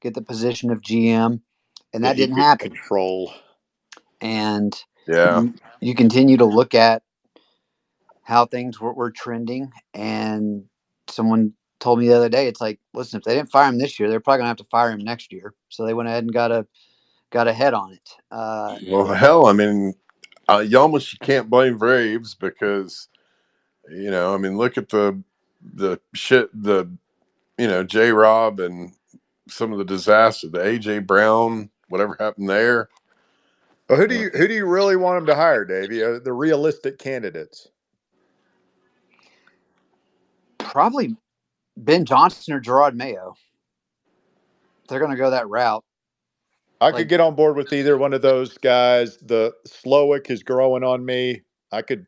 [0.00, 1.40] get the position of GM.
[1.92, 2.70] And that He didn't happen.
[2.70, 3.32] Control.
[4.20, 4.74] And
[5.06, 7.02] Yeah, you, you continue to look at
[8.22, 9.72] how things were, were trending.
[9.92, 10.64] And
[11.08, 13.98] someone told me the other day, it's like, listen, if they didn't fire him this
[13.98, 15.54] year, they're probably gonna have to fire him next year.
[15.68, 16.66] So they went ahead and got a
[17.30, 18.10] got ahead on it.
[18.30, 19.94] Uh, Well, hell, I mean,
[20.50, 23.08] uh, you almost you can't blame Braves because,
[23.90, 25.22] you know, I mean, look at the
[25.62, 26.90] the shit, the
[27.58, 28.12] you know, J.
[28.12, 28.94] Rob and
[29.48, 32.90] some of the disaster, the AJ Brown, whatever happened there.
[33.88, 36.02] Well, who do you who do you really want him to hire, Davey?
[36.02, 37.68] Uh, the realistic candidates.
[40.58, 41.16] probably
[41.76, 43.34] Ben Johnson or Jerod Mayo.
[44.88, 45.84] They're going to go that route.
[46.80, 49.18] I Like- could get on board with either one of those guys.
[49.18, 51.42] The Slowik is growing on me.
[51.72, 52.06] I could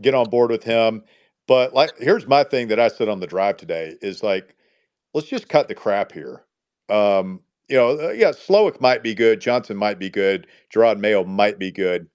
[0.00, 1.02] get on board with him.
[1.46, 4.54] But like here's my thing that I said on the drive today is like,
[5.14, 6.44] let's just cut the crap here.
[6.88, 11.24] Um, you know, uh, yeah, Slowik might be good, Johnson might be good, Jerod Mayo
[11.24, 12.08] might be good.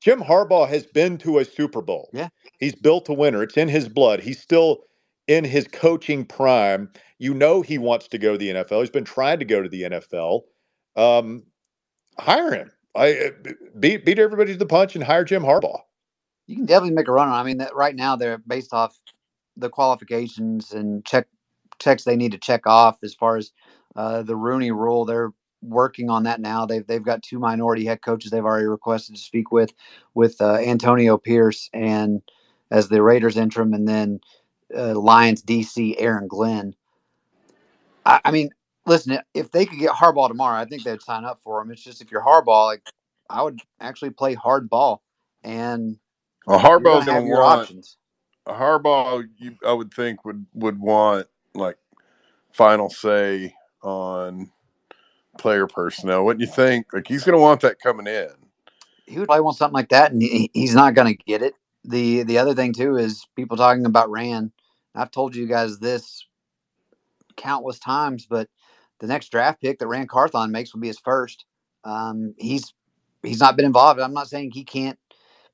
[0.00, 2.10] Jim Harbaugh has been to a Super Bowl.
[2.12, 2.28] Yeah.
[2.58, 3.42] He's built a winner.
[3.42, 4.20] It's in his blood.
[4.20, 4.84] He's still
[5.28, 6.90] in his coaching prime.
[7.18, 8.80] You know he wants to go to the NFL.
[8.80, 10.42] He's been trying to go to the NFL.
[10.96, 11.44] Um,
[12.18, 12.70] hire him.
[12.94, 15.80] I uh, beat beat everybody to the punch and hire Jim Harbaugh.
[16.46, 17.34] You can definitely make a run on.
[17.34, 18.98] I mean, that right now they're based off
[19.56, 21.26] the qualifications and check
[21.78, 23.52] checks they need to check off as far as
[23.96, 25.04] uh, the Rooney Rule.
[25.04, 25.32] They're
[25.62, 26.66] working on that now.
[26.66, 29.72] They've they've got two minority head coaches they've already requested to speak with,
[30.14, 32.22] with uh, Antonio Pierce and
[32.70, 34.20] as the Raiders interim, and then
[34.76, 36.74] uh, Lions DC Aaron Glenn.
[38.06, 38.50] I, I mean,
[38.86, 41.70] listen, if they could get Harbaugh tomorrow, I think they'd sign up for him.
[41.70, 42.82] It's just if you're Harbaugh, like
[43.30, 45.02] I would actually play hard ball
[45.42, 45.98] and
[46.46, 47.96] Well, you're Harbaugh's gonna have going to your want options.
[48.46, 49.26] Harbaugh.
[49.38, 51.78] You, I would think would would want like
[52.52, 54.50] final say on
[55.38, 56.24] player personnel.
[56.24, 56.86] Wouldn't you think?
[56.92, 58.30] Like he's going to want that coming in.
[59.06, 61.54] He would probably want something like that, and he, he's not going to get it.
[61.84, 64.52] the The other thing too is people talking about Ran.
[64.94, 66.26] I've told you guys this
[67.36, 68.48] countless times, but
[69.00, 71.44] the next draft pick that Ran Carthon makes will be his first.
[71.84, 72.72] Um, he's
[73.22, 74.00] he's not been involved.
[74.00, 74.98] I'm not saying he can't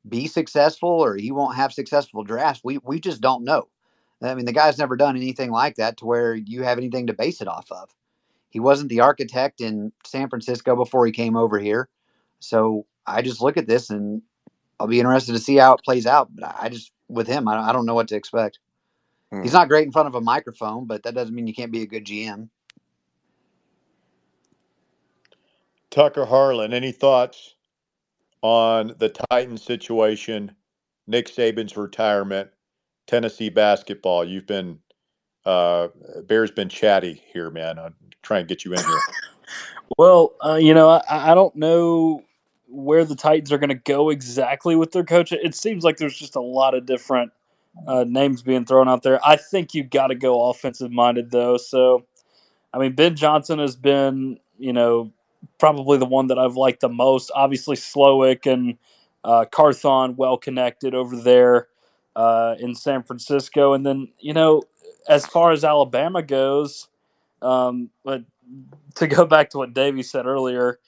[0.08, 2.62] be successful or he won't have successful drafts.
[2.64, 3.68] We we just don't know.
[4.22, 7.14] I mean, the guy's never done anything like that to where you have anything to
[7.14, 7.88] base it off of.
[8.50, 11.88] He wasn't the architect in San Francisco before he came over here.
[12.40, 14.22] So I just look at this and
[14.78, 16.34] I'll be interested to see how it plays out.
[16.34, 18.58] But I just, with him, I, I don't know what to expect.
[19.30, 19.42] Hmm.
[19.42, 21.82] He's not great in front of a microphone, but that doesn't mean you can't be
[21.82, 22.48] a good GM.
[25.90, 27.54] Tucker Harlan, any thoughts
[28.42, 30.54] on the Titans situation,
[31.06, 32.50] Nick Saban's retirement,
[33.06, 34.24] Tennessee basketball?
[34.24, 34.78] You've been
[35.44, 35.88] uh,
[36.26, 37.78] Bear's been chatty here, man.
[37.78, 38.98] I'm trying to get you in here.
[39.98, 42.22] Well, uh, you know, I, I don't know
[42.68, 45.32] where the Titans are going to go exactly with their coach.
[45.32, 47.32] It seems like there's just a lot of different
[47.86, 49.18] uh, names being thrown out there.
[49.26, 51.56] I think you've got to go offensive minded, though.
[51.56, 52.06] So,
[52.72, 55.12] I mean, Ben Johnson has been, you know,
[55.58, 57.30] probably the one that I've liked the most.
[57.34, 58.76] Obviously, Slowik and
[59.24, 61.68] uh, Carthon well connected over there
[62.16, 63.74] uh, in San Francisco.
[63.74, 64.62] And then, you know,
[65.08, 66.88] as far as Alabama goes,
[67.42, 68.24] um, but
[68.96, 70.78] to go back to what Davey said earlier,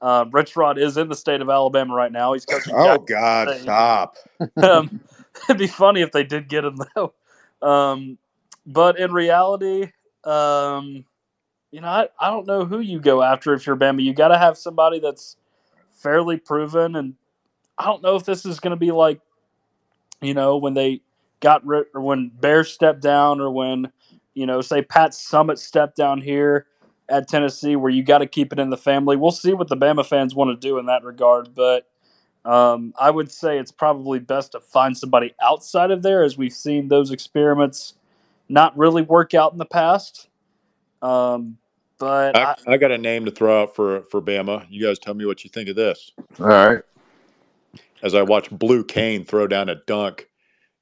[0.00, 2.32] uh, Rich Rod is in the state of Alabama right now.
[2.32, 2.74] He's coaching.
[2.76, 3.62] Oh God, State.
[3.62, 4.16] stop!
[4.62, 5.00] um,
[5.48, 7.12] it'd be funny if they did get him though.
[7.62, 8.18] Um,
[8.66, 9.90] but in reality,
[10.24, 11.04] um,
[11.70, 14.02] you know, I, I don't know who you go after if you're Bama.
[14.02, 15.36] You got to have somebody that's
[15.96, 17.14] fairly proven, and
[17.78, 19.20] I don't know if this is going to be like,
[20.20, 21.02] you know, when they
[21.40, 23.92] got rid or when Bear stepped down, or when
[24.34, 26.66] you know, say Pat Summitt stepped down here
[27.08, 29.16] at Tennessee, where you got to keep it in the family.
[29.16, 31.88] We'll see what the Bama fans want to do in that regard, but
[32.44, 36.52] um, I would say it's probably best to find somebody outside of there, as we've
[36.52, 37.94] seen those experiments
[38.48, 40.28] not really work out in the past.
[41.02, 41.58] Um,
[42.00, 44.66] but I, I, I got a name to throw out for for Bama.
[44.68, 46.10] You guys tell me what you think of this.
[46.40, 46.82] All right.
[48.02, 50.28] As I watch Blue Cain throw down a dunk,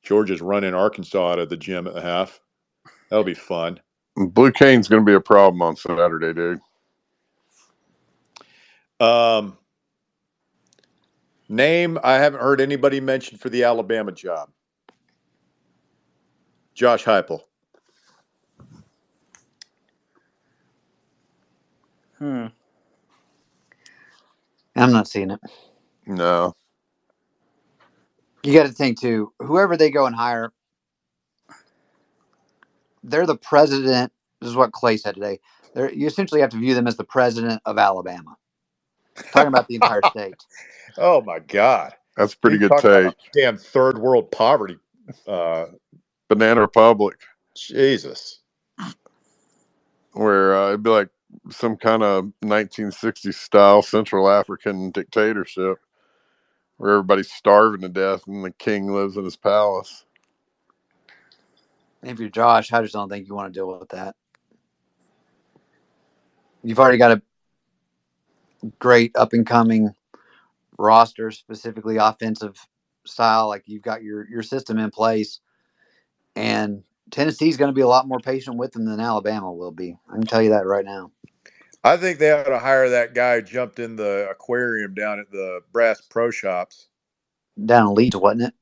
[0.02, 2.40] Georgia's running Arkansas out of the gym at the half.
[3.10, 3.80] That'll be fun.
[4.16, 6.60] Blue Cain's going to be a problem on Saturday, dude.
[9.00, 9.58] Um,
[11.48, 14.50] name I haven't heard anybody mention for the Alabama job.
[16.74, 17.42] Josh Heupel.
[22.18, 22.46] Hmm.
[24.76, 25.40] I'm not seeing it.
[26.06, 26.54] No.
[28.42, 29.32] You got to think too.
[29.40, 30.52] Whoever they go and hire,
[33.02, 34.12] they're the president.
[34.40, 35.40] This is what Clay said today.
[35.74, 38.36] They're, you essentially have to view them as the president of Alabama.
[39.32, 40.36] Talking about the entire state.
[40.98, 43.14] Oh my God, That's a pretty You good talk about take.
[43.34, 44.78] Damn third world poverty.
[45.26, 45.66] Uh,
[46.28, 47.16] Banana Republic,
[47.56, 48.40] Jesus.
[50.12, 51.08] where uh, it'd be like
[51.50, 55.78] some kind of 1960s style Central African dictatorship
[56.78, 60.04] where everybody's starving to death and the king lives in his palace.
[62.02, 64.14] If you're Josh, I just don't think you want to deal with that.
[66.62, 67.22] You've already got a
[68.78, 69.94] great up and coming
[70.78, 72.56] roster, specifically offensive
[73.04, 73.48] style.
[73.48, 75.40] Like you've got your your system in place,
[76.36, 79.96] and Tennessee's going to be a lot more patient with them than Alabama will be.
[80.08, 81.10] I can tell you that right now.
[81.84, 85.30] I think they ought to hire that guy who jumped in the aquarium down at
[85.30, 86.88] the Bass Pro Shops.
[87.64, 88.54] Down in Leeds, wasn't it?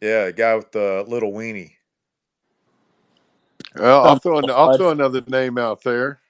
[0.00, 1.72] Yeah, the guy with the little weenie.
[3.76, 6.20] Well, I'll throw, an, I'll throw another name out there.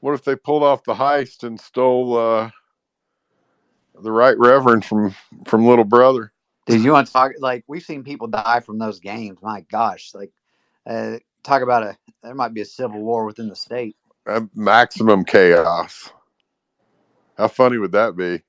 [0.00, 2.50] What if they pulled off the heist and stole uh,
[4.02, 5.14] the right reverend from
[5.46, 6.32] from Little Brother?
[6.66, 9.38] Dude, you want to talk like we've seen people die from those games.
[9.42, 10.32] My gosh, like
[10.86, 13.96] uh, talk about a there might be a civil war within the state.
[14.26, 16.10] Uh, maximum chaos.
[17.36, 18.42] How funny would that be?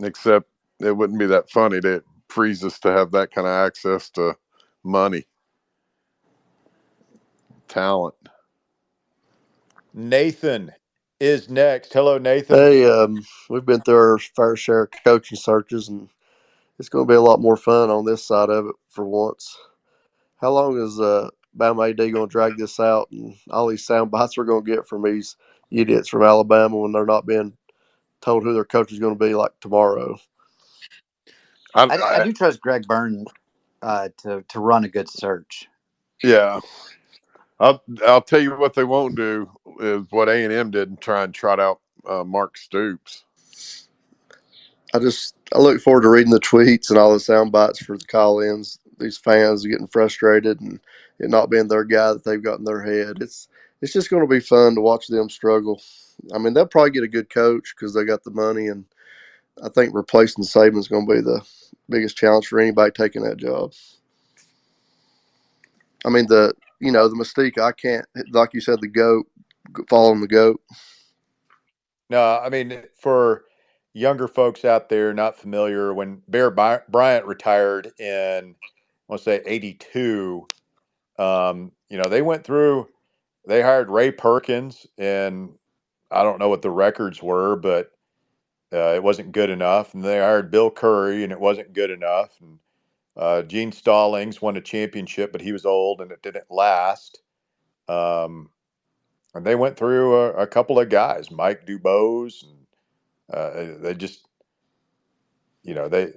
[0.00, 0.48] Except
[0.80, 4.36] it wouldn't be that funny to freeze us to have that kind of access to
[4.84, 5.26] money,
[7.68, 8.14] talent.
[9.94, 10.72] Nathan
[11.20, 11.92] is next.
[11.92, 12.56] Hello, Nathan.
[12.56, 16.08] Hey, um, we've been through our fair share of coaching searches, and
[16.78, 19.56] it's going to be a lot more fun on this side of it for once.
[20.36, 24.10] How long is uh, Bama AD going to drag this out, and all these sound
[24.10, 25.36] bites we're going to get from these
[25.70, 27.52] idiots from Alabama when they're not being
[28.20, 30.18] told who their coach is going to be like tomorrow?
[31.74, 33.26] I, I, I do trust Greg Byrne
[33.82, 35.68] uh, to to run a good search.
[36.22, 36.60] yeah.
[37.58, 39.50] I'll I'll tell you what they won't do
[39.80, 43.24] is what A and M did and try and trot out uh, Mark Stoops.
[44.94, 47.96] I just I look forward to reading the tweets and all the sound bites for
[47.96, 48.78] the call-ins.
[48.98, 50.80] These fans getting frustrated and
[51.18, 53.18] it not being their guy that they've got in their head.
[53.20, 53.48] It's
[53.82, 55.80] it's just going to be fun to watch them struggle.
[56.34, 58.84] I mean, they'll probably get a good coach because they got the money, and
[59.62, 61.46] I think replacing Saban is going to be the
[61.88, 63.72] biggest challenge for anybody taking that job.
[66.04, 67.58] I mean the you know the mystique.
[67.58, 69.26] I can't like you said the goat
[69.88, 70.60] following the goat.
[72.08, 73.44] No, I mean for
[73.92, 78.54] younger folks out there not familiar, when Bear Bryant retired in,
[79.10, 80.46] to say '82,
[81.18, 82.88] um, you know they went through.
[83.46, 85.50] They hired Ray Perkins, and
[86.10, 87.92] I don't know what the records were, but
[88.72, 89.94] uh, it wasn't good enough.
[89.94, 92.36] And they hired Bill Curry, and it wasn't good enough.
[92.40, 92.58] And
[93.16, 97.22] uh, Gene Stallings won a championship, but he was old and it didn't last.
[97.88, 98.50] Um,
[99.34, 102.56] and they went through a, a couple of guys, Mike Dubose, and
[103.32, 104.26] uh, they just,
[105.62, 106.12] you know, they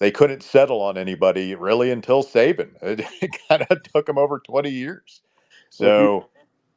[0.00, 2.70] they couldn't settle on anybody really until Saban.
[2.82, 5.22] It, it kind of took them over twenty years,
[5.78, 6.30] Well, if you so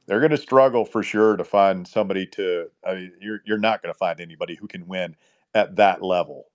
[0.07, 2.67] they're going to struggle for sure to find somebody to.
[2.85, 5.15] I mean, you're you're not going to find anybody who can win
[5.55, 6.45] at that level.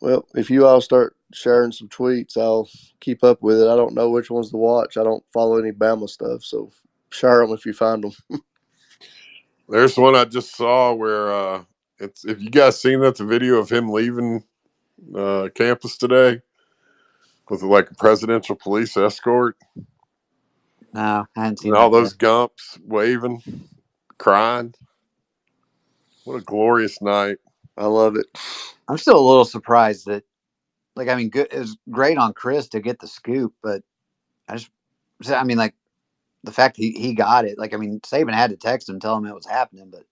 [0.00, 2.68] well if you all start sharing some tweets, I'll
[3.00, 3.68] keep up with it.
[3.68, 4.96] I don't know which ones to watch.
[4.96, 6.70] I don't follow any Bama stuff, so
[7.10, 8.12] share them if you find them.
[9.68, 11.64] There's one I just saw where uh,
[11.98, 14.44] it's if you guys seen that the video of him leaving
[15.16, 16.40] uh, campus today
[17.50, 19.56] Was it like a presidential police escort
[20.94, 23.42] No, I hadn't seen and all that those gumps waving,
[24.18, 24.74] crying.
[26.24, 27.38] What a glorious night!
[27.76, 28.26] I love it.
[28.88, 30.24] I'm still a little surprised that,
[30.96, 31.48] like, I mean, good.
[31.52, 33.82] It was great on Chris to get the scoop, but
[34.48, 34.70] I just,
[35.30, 35.74] I mean, like,
[36.44, 37.58] the fact he he got it.
[37.58, 40.04] Like, I mean, Saban had to text him, tell him it was happening, but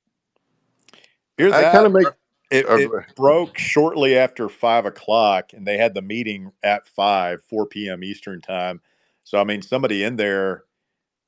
[1.39, 1.73] Hear I that?
[1.73, 2.11] kind of make
[2.51, 7.43] It, uh, it broke shortly after five o'clock, and they had the meeting at five,
[7.43, 8.05] four p.m.
[8.05, 8.81] Eastern time.
[9.25, 10.65] So, I mean, somebody in there,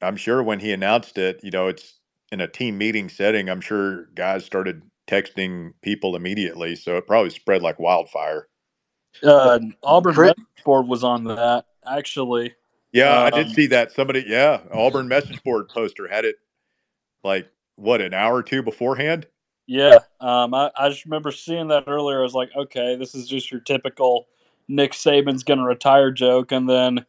[0.00, 1.98] I'm sure when he announced it, you know, it's
[2.30, 3.50] in a team meeting setting.
[3.50, 8.46] I'm sure guys started texting people immediately, so it probably spread like wildfire.
[9.22, 12.54] Uh, Auburn message board was on that actually.
[12.92, 13.90] Yeah, I did Um, see that.
[13.92, 16.36] Somebody, yeah, Auburn message board poster had it
[17.24, 19.26] like what an hour or two beforehand.
[19.68, 22.20] Yeah, um, I, I just remember seeing that earlier.
[22.20, 24.26] I was like, okay, this is just your typical
[24.66, 26.52] Nick Saban's going to retire joke.
[26.52, 27.04] And then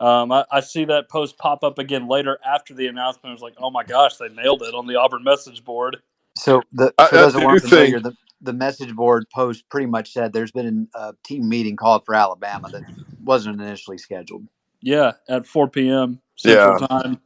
[0.00, 3.26] um, I, I see that post pop up again later after the announcement.
[3.26, 5.98] I was like, oh my gosh, they nailed it on the Auburn message board.
[6.36, 10.32] so the for those that weren't familiar, the the message board post pretty much said
[10.32, 12.82] there's been a team meeting called for Alabama that
[13.22, 14.46] wasn't initially scheduled.
[14.80, 16.22] Yeah, at 4 p.m.
[16.36, 17.20] Central yeah, Time.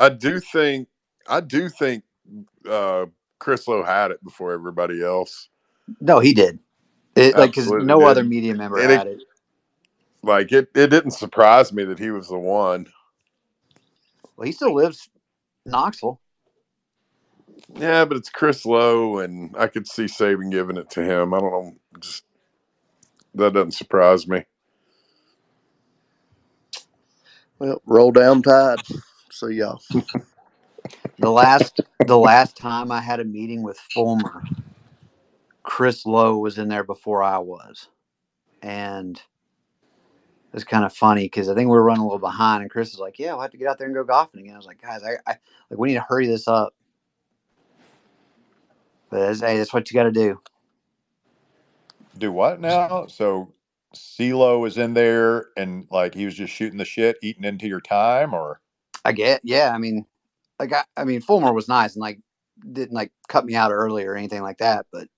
[0.00, 0.88] I do think
[1.28, 2.02] I do think
[2.68, 3.06] uh,
[3.40, 5.48] Chris Low had it before everybody else.
[6.00, 6.60] No, he did.
[7.16, 9.22] It like because Absolutely no other media member and had it it.
[10.22, 10.68] like it.
[10.76, 12.86] It didn't surprise me that he was the one.
[14.36, 15.08] Well, he still lives
[15.66, 16.20] in Knoxville.
[17.76, 21.34] Yeah, but it's Chris Low, and I could see Saban giving it to him.
[21.34, 22.24] I don't know, just
[23.34, 24.44] that doesn't surprise me.
[27.58, 28.82] Well, roll down tide.
[29.30, 29.80] See y'all.
[31.18, 34.42] The last the last time I had a meeting with Fulmer,
[35.62, 37.88] Chris Low was in there before I was,
[38.62, 42.62] and it was kind of funny because I think we were running a little behind,
[42.62, 44.54] and Chris was like, "Yeah, we'll have to get out there and go golfing again."
[44.54, 45.36] I was like, "Guys, I, I
[45.70, 46.74] like we need to hurry this up."
[49.10, 50.40] But that's, hey, that's what you got to do.
[52.18, 53.06] Do what now?
[53.06, 53.52] So
[53.94, 57.80] CeeLo was in there and like he was just shooting the shit, eating into your
[57.80, 58.60] time, or
[59.04, 59.72] I get, yeah.
[59.74, 60.06] I mean,
[60.60, 62.20] like I, I mean, Fulmer was nice and like
[62.72, 65.08] didn't like cut me out early or anything like that, but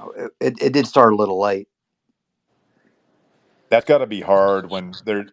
[0.00, 1.68] oh, it, it, did start a little late.
[3.70, 5.26] that's got to be hard when there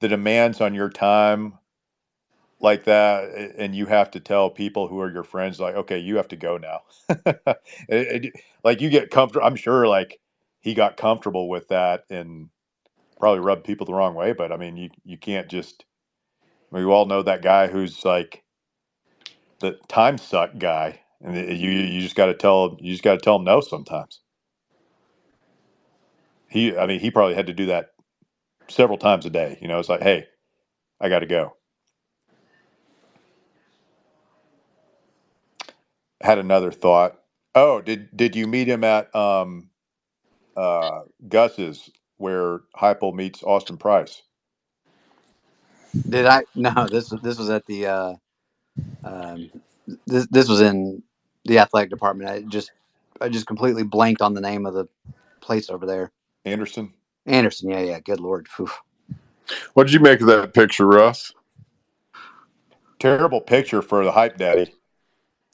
[0.00, 1.54] the demands on your time
[2.60, 6.16] like that, and you have to tell people who are your friends like, okay, you
[6.16, 6.80] have to go now.
[7.88, 8.32] It- it-
[8.64, 9.46] like you get comfortable.
[9.46, 10.20] I'm sure like
[10.60, 12.50] he got comfortable with that and
[13.20, 14.32] probably rubbed people the wrong way.
[14.32, 15.84] But I mean, you you can't just.
[16.70, 18.44] We all know that guy who's like
[19.60, 23.20] the time suck guy, and you you just got to tell you just got to
[23.20, 24.20] tell him no sometimes.
[26.48, 27.90] He, I mean, he probably had to do that
[28.70, 29.58] several times a day.
[29.62, 30.26] You know, it's like, hey,
[31.00, 31.56] I got to go.
[36.22, 37.18] Had another thought.
[37.54, 39.70] Oh, did did you meet him at um
[40.56, 44.22] uh Gus's where Heupel meets Austin Price?
[46.08, 46.42] Did I?
[46.54, 47.86] No, this was this was at the.
[47.86, 48.14] uh
[49.04, 49.50] um,
[50.06, 51.02] this this was in
[51.44, 52.30] the athletic department.
[52.30, 52.72] I just
[53.20, 54.88] I just completely blanked on the name of the
[55.40, 56.10] place over there.
[56.44, 56.92] Anderson.
[57.26, 57.70] Anderson.
[57.70, 58.00] Yeah, yeah.
[58.00, 58.48] Good lord.
[58.48, 58.68] Phew.
[59.74, 61.32] What did you make of that picture, Russ?
[62.98, 64.74] Terrible picture for the hype daddy.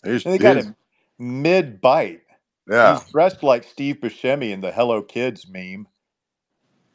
[0.04, 0.76] He's, And they got he's- him
[1.18, 2.22] mid bite.
[2.68, 5.86] yeah, He's dressed like Steve Buscemi in the Hello Kids meme.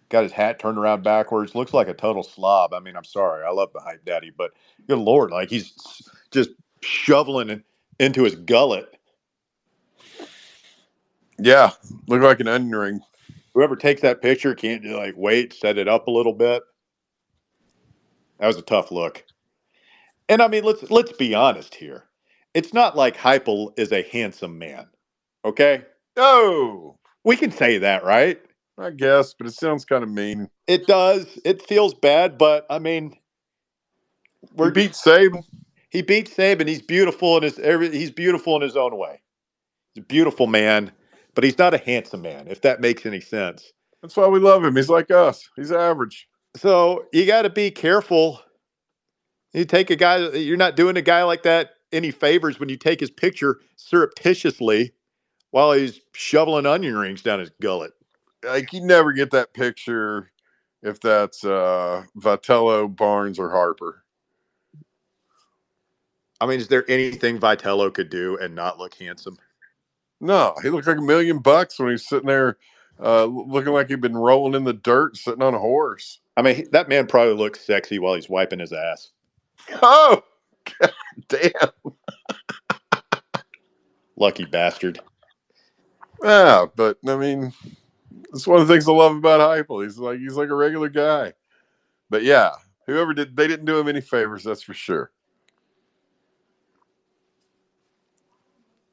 [0.10, 1.56] Got his hat turned around backwards.
[1.56, 2.74] Looks like a total slob.
[2.74, 3.46] I mean, I'm sorry.
[3.46, 4.52] I love the hype daddy, but
[4.88, 5.74] good lord, like he's
[6.32, 6.50] just
[6.82, 7.64] shoveling
[8.00, 8.98] into his gullet.
[11.38, 11.72] Yeah,
[12.08, 13.02] look like an onion ring.
[13.54, 16.64] Whoever takes that picture can't just like wait, set it up a little bit.
[18.40, 19.24] That was a tough look.
[20.30, 22.06] And I mean, let's let's be honest here.
[22.54, 24.88] It's not like Heupel is a handsome man.
[25.46, 25.84] Okay?
[26.18, 28.42] Oh, We can say that, right?
[28.80, 30.50] I guess, but it sounds kind of mean.
[30.68, 31.28] It does.
[31.44, 33.16] It feels bad, but I mean,
[34.56, 35.44] We beat Saban.
[35.90, 36.68] he beat Saban.
[36.68, 39.22] He's beautiful in his every, he's beautiful in his own way.
[39.94, 40.92] He's a beautiful man,
[41.36, 42.48] but he's not a handsome man.
[42.48, 43.74] If that makes any sense.
[44.02, 44.76] That's why we love him.
[44.76, 45.50] He's like us.
[45.58, 46.28] He's average.
[46.56, 48.42] So you got to be careful.
[49.54, 50.30] You take a guy.
[50.30, 54.94] You're not doing a guy like that any favors when you take his picture surreptitiously
[55.52, 57.92] while he's shoveling onion rings down his gullet.
[58.44, 60.32] Like you never get that picture
[60.82, 64.04] if that's uh Vitello, Barnes, or Harper.
[66.42, 69.38] I mean, is there anything Vitello could do and not look handsome?
[70.22, 72.58] No, he looked like a million bucks when he's sitting there
[73.02, 76.20] uh looking like he'd been rolling in the dirt sitting on a horse.
[76.38, 79.12] I mean, that man probably looks sexy while he's wiping his ass.
[79.82, 80.24] Oh,
[80.80, 80.94] God
[81.28, 81.92] damn.
[84.16, 85.00] Lucky bastard.
[86.24, 87.54] Yeah, but I mean,
[88.32, 89.84] that's one of the things I love about Heupel.
[89.84, 91.34] He's like he's like a regular guy.
[92.10, 92.52] But yeah,
[92.88, 95.12] whoever did they didn't do him any favors, that's for sure.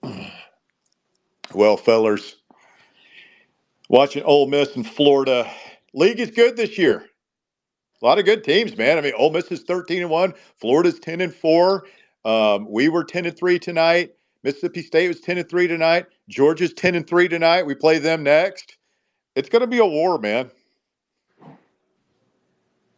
[1.54, 2.36] Well, fellers,
[3.88, 5.50] watching Ole Miss and Florida,
[5.94, 7.06] league is good this year.
[8.02, 8.98] A lot of good teams, man.
[8.98, 11.86] I mean, Ole Miss is thirteen and one, Florida's ten and four.
[12.24, 14.12] Um, we were ten and three tonight.
[14.42, 16.06] Mississippi State was ten and three tonight.
[16.28, 17.64] Georgia's ten and three tonight.
[17.66, 18.75] We play them next.
[19.36, 20.50] It's going to be a war, man.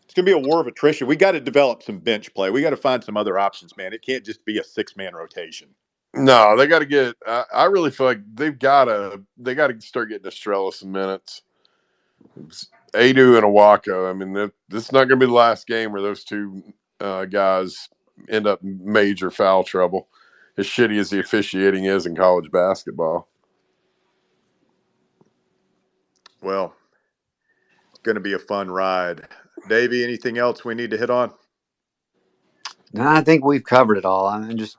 [0.04, 1.08] It's going to be a war of attrition.
[1.08, 2.50] We got to develop some bench play.
[2.50, 3.92] We got to find some other options, man.
[3.92, 5.68] It can't just be a six man rotation.
[6.14, 7.16] No, they got to get.
[7.26, 9.22] I, I really feel like they've got to.
[9.36, 11.42] They got to start getting Estrella some minutes.
[12.94, 14.08] Aidoo and Awaka.
[14.08, 14.32] I mean,
[14.68, 16.62] this is not going to be the last game where those two
[17.00, 17.88] uh, guys
[18.28, 20.08] end up major foul trouble.
[20.56, 23.28] As shitty as the officiating is in college basketball.
[26.42, 26.74] Well,
[27.90, 29.28] it's going to be a fun ride.
[29.68, 31.32] Davey, anything else we need to hit on?
[32.92, 34.26] No, I think we've covered it all.
[34.26, 34.76] I mean, just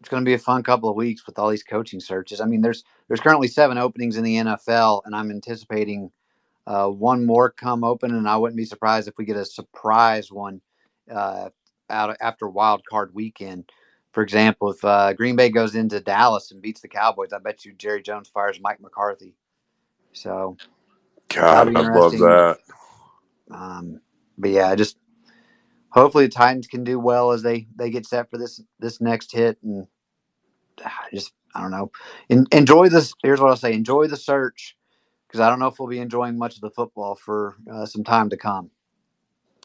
[0.00, 2.40] it's going to be a fun couple of weeks with all these coaching searches.
[2.40, 6.10] I mean, there's there's currently seven openings in the NFL, and I'm anticipating
[6.66, 10.32] uh, one more come open, and I wouldn't be surprised if we get a surprise
[10.32, 10.60] one
[11.10, 11.50] uh,
[11.90, 13.70] out after Wild Card Weekend.
[14.12, 17.64] For example, if uh, Green Bay goes into Dallas and beats the Cowboys, I bet
[17.64, 19.34] you Jerry Jones fires Mike McCarthy.
[20.12, 20.56] So,
[21.34, 22.18] God, I love interesting.
[22.18, 22.58] that.
[23.52, 24.00] um,
[24.38, 24.98] but yeah, just
[25.90, 29.32] hopefully the Titans can do well as they they get set for this this next
[29.32, 29.86] hit, and
[30.84, 31.92] ah, just I don't know,
[32.30, 33.14] en- enjoy this.
[33.22, 34.76] Here's what I'll say: enjoy the search
[35.28, 38.04] because I don't know if we'll be enjoying much of the football for uh, some
[38.04, 38.70] time to come.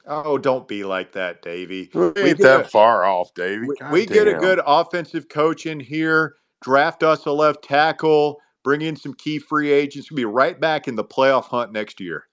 [0.07, 1.91] Oh, don't be like that, Davey.
[1.93, 3.69] We We ain't get that a- far off, Davey.
[3.69, 4.41] We, God we get a damn.
[4.41, 9.71] good offensive coach in here, draft us a left tackle, bring in some key free
[9.71, 10.11] agents.
[10.11, 12.27] We'll be right back in the playoff hunt next year.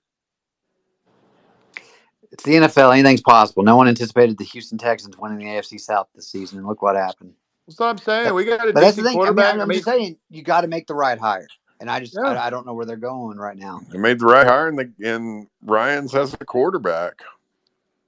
[2.32, 3.62] It's the NFL; anything's possible.
[3.62, 6.96] No one anticipated the Houston Texans winning the AFC South this season, and look what
[6.96, 7.32] happened.
[7.66, 8.34] That's what I'm saying.
[8.34, 9.20] We got a But that's the decent thing.
[9.20, 9.54] I mean, quarterback.
[9.54, 11.46] I'm, I'm just saying you got to make the right hire,
[11.80, 12.32] and I just Yeah.
[12.32, 13.80] I, I don't know where they're going right now.
[13.90, 17.22] They made the right hire, and, the, and Ryan's has a quarterback.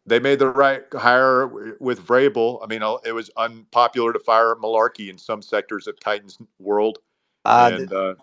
[0.06, 1.46] they made the right hire
[1.78, 2.62] with Vrabel.
[2.62, 6.98] I mean, uh, it was unpopular to fire Mularkey in some sectors of Titans world,
[7.46, 8.14] Uh, and uh,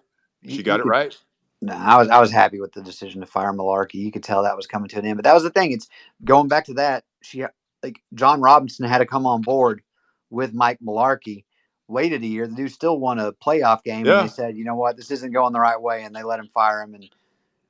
[0.42, 1.18] you- she got you it could- right.
[1.62, 3.94] No, I was I was happy with the decision to fire Mularkey.
[3.94, 5.16] You could tell that was coming to an end.
[5.16, 5.72] But that was the thing.
[5.72, 5.88] It's
[6.26, 7.06] going back to that.
[7.22, 7.46] She
[7.82, 9.82] like Jon Robinson had to come on board
[10.30, 11.46] with Mike Mularkey.
[11.88, 12.48] Waited a year.
[12.48, 14.20] The dude still won a playoff game, Yeah.
[14.20, 16.40] and they said, you know what, this isn't going the right way, and they let
[16.40, 16.96] him fire him.
[16.96, 17.10] And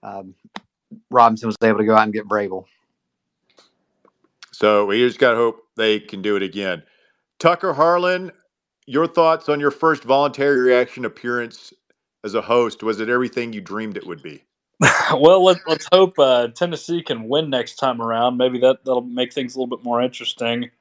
[0.01, 0.35] um,
[1.11, 2.65] Robinson was able to go out and get Vrabel.
[4.51, 6.83] So we just got to hope they can do it again.
[7.39, 8.31] Tucker Harlan,
[8.85, 11.73] your thoughts on your first voluntary reaction appearance
[12.23, 12.83] as a host?
[12.83, 14.43] Was it everything you dreamed it would be?
[15.13, 18.37] well, let, let's hope uh, Tennessee can win next time around.
[18.37, 20.71] Maybe that that'll make things a little bit more interesting.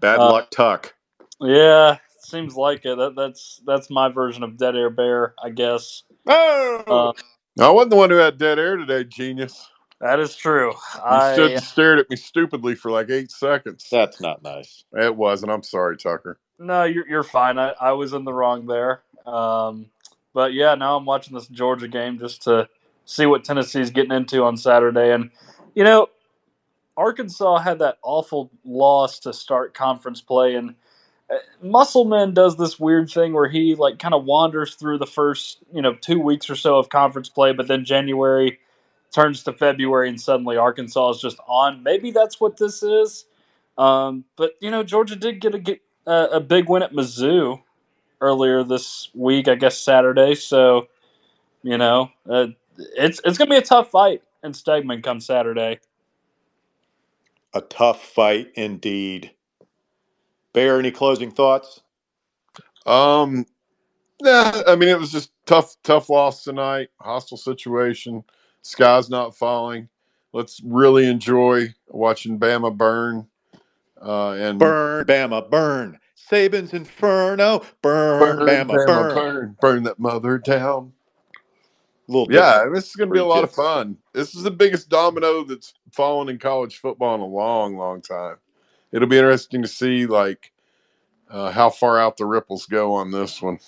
[0.00, 0.94] Bad Uh, luck, Tuck.
[1.40, 2.96] Yeah, seems like it.
[2.96, 6.02] That, that's that's my version of dead air bear, I guess.
[6.26, 7.12] Oh, Uh,
[7.60, 9.68] I wasn't the one who had dead air today, genius.
[10.00, 10.74] that is true.
[10.96, 13.86] You I stood and stared at me stupidly for like eight seconds.
[13.90, 14.84] that's not nice.
[14.94, 15.52] It wasn't.
[15.52, 16.38] I'm sorry, Tucker.
[16.66, 17.58] No, you're you're fine.
[17.58, 19.02] I, I was in the wrong there.
[19.26, 19.88] Um,
[20.34, 22.68] but yeah, now I'm watching this Georgia game just to
[23.06, 25.30] see what Tennessee's getting into on Saturday, and
[25.74, 26.08] You know,
[26.96, 30.76] Arkansas had that awful loss to start conference play, and
[31.30, 35.58] uh, Musselman does this weird thing where he like kind of wanders through the first
[35.72, 38.60] you know two weeks or so of conference play, but then January
[39.12, 41.82] turns to February and suddenly Arkansas is just on.
[41.82, 43.26] Maybe that's what this is.
[43.78, 47.62] Um, but you know, Georgia did get a get uh, a big win at Mizzou
[48.20, 50.34] earlier this week, I guess Saturday.
[50.34, 50.88] So
[51.64, 55.80] you know, uh, it's it's gonna be a tough fight in Stegeman come Saturday.
[57.54, 59.32] A tough fight indeed.
[60.52, 61.80] Bear, any closing thoughts?
[62.86, 63.46] Um,
[64.22, 66.90] yeah, I mean it was just tough, tough loss tonight.
[67.00, 68.24] Hostile situation.
[68.62, 69.88] Sky's not falling.
[70.32, 73.28] Let's really enjoy watching Bama burn.
[74.04, 75.98] Uh, and Burn, Bama, burn.
[76.30, 79.14] Saban's Inferno, burn, Bama, burn.
[79.14, 80.92] burn, burn that mother down.
[82.08, 83.98] Little Yeah, this is going to be a for lot of fun.
[84.12, 88.36] This is the biggest domino that's fallen in college football in a long, long time.
[88.92, 90.52] It'll be interesting to see like
[91.30, 93.58] uh, how far out the ripples go on this one.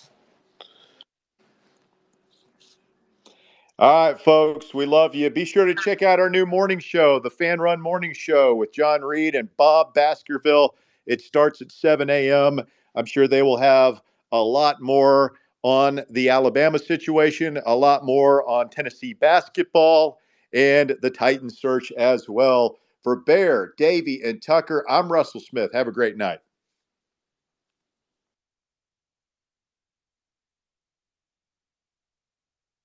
[3.78, 5.28] All right, folks, we love you.
[5.28, 9.02] Be sure to check out our new morning show, the Fanrun Morning Show with John
[9.02, 10.74] Reed and Bob Baskerville.
[11.04, 12.62] It starts at 7 a.m.
[12.94, 14.00] I'm sure they will have
[14.32, 20.20] a lot more on the Alabama situation, a lot more on Tennessee basketball,
[20.54, 22.78] and the Titan search as well.
[23.02, 25.70] For Bear, Davey, and Tucker, I'm Russell Smith.
[25.74, 26.38] Have a great night.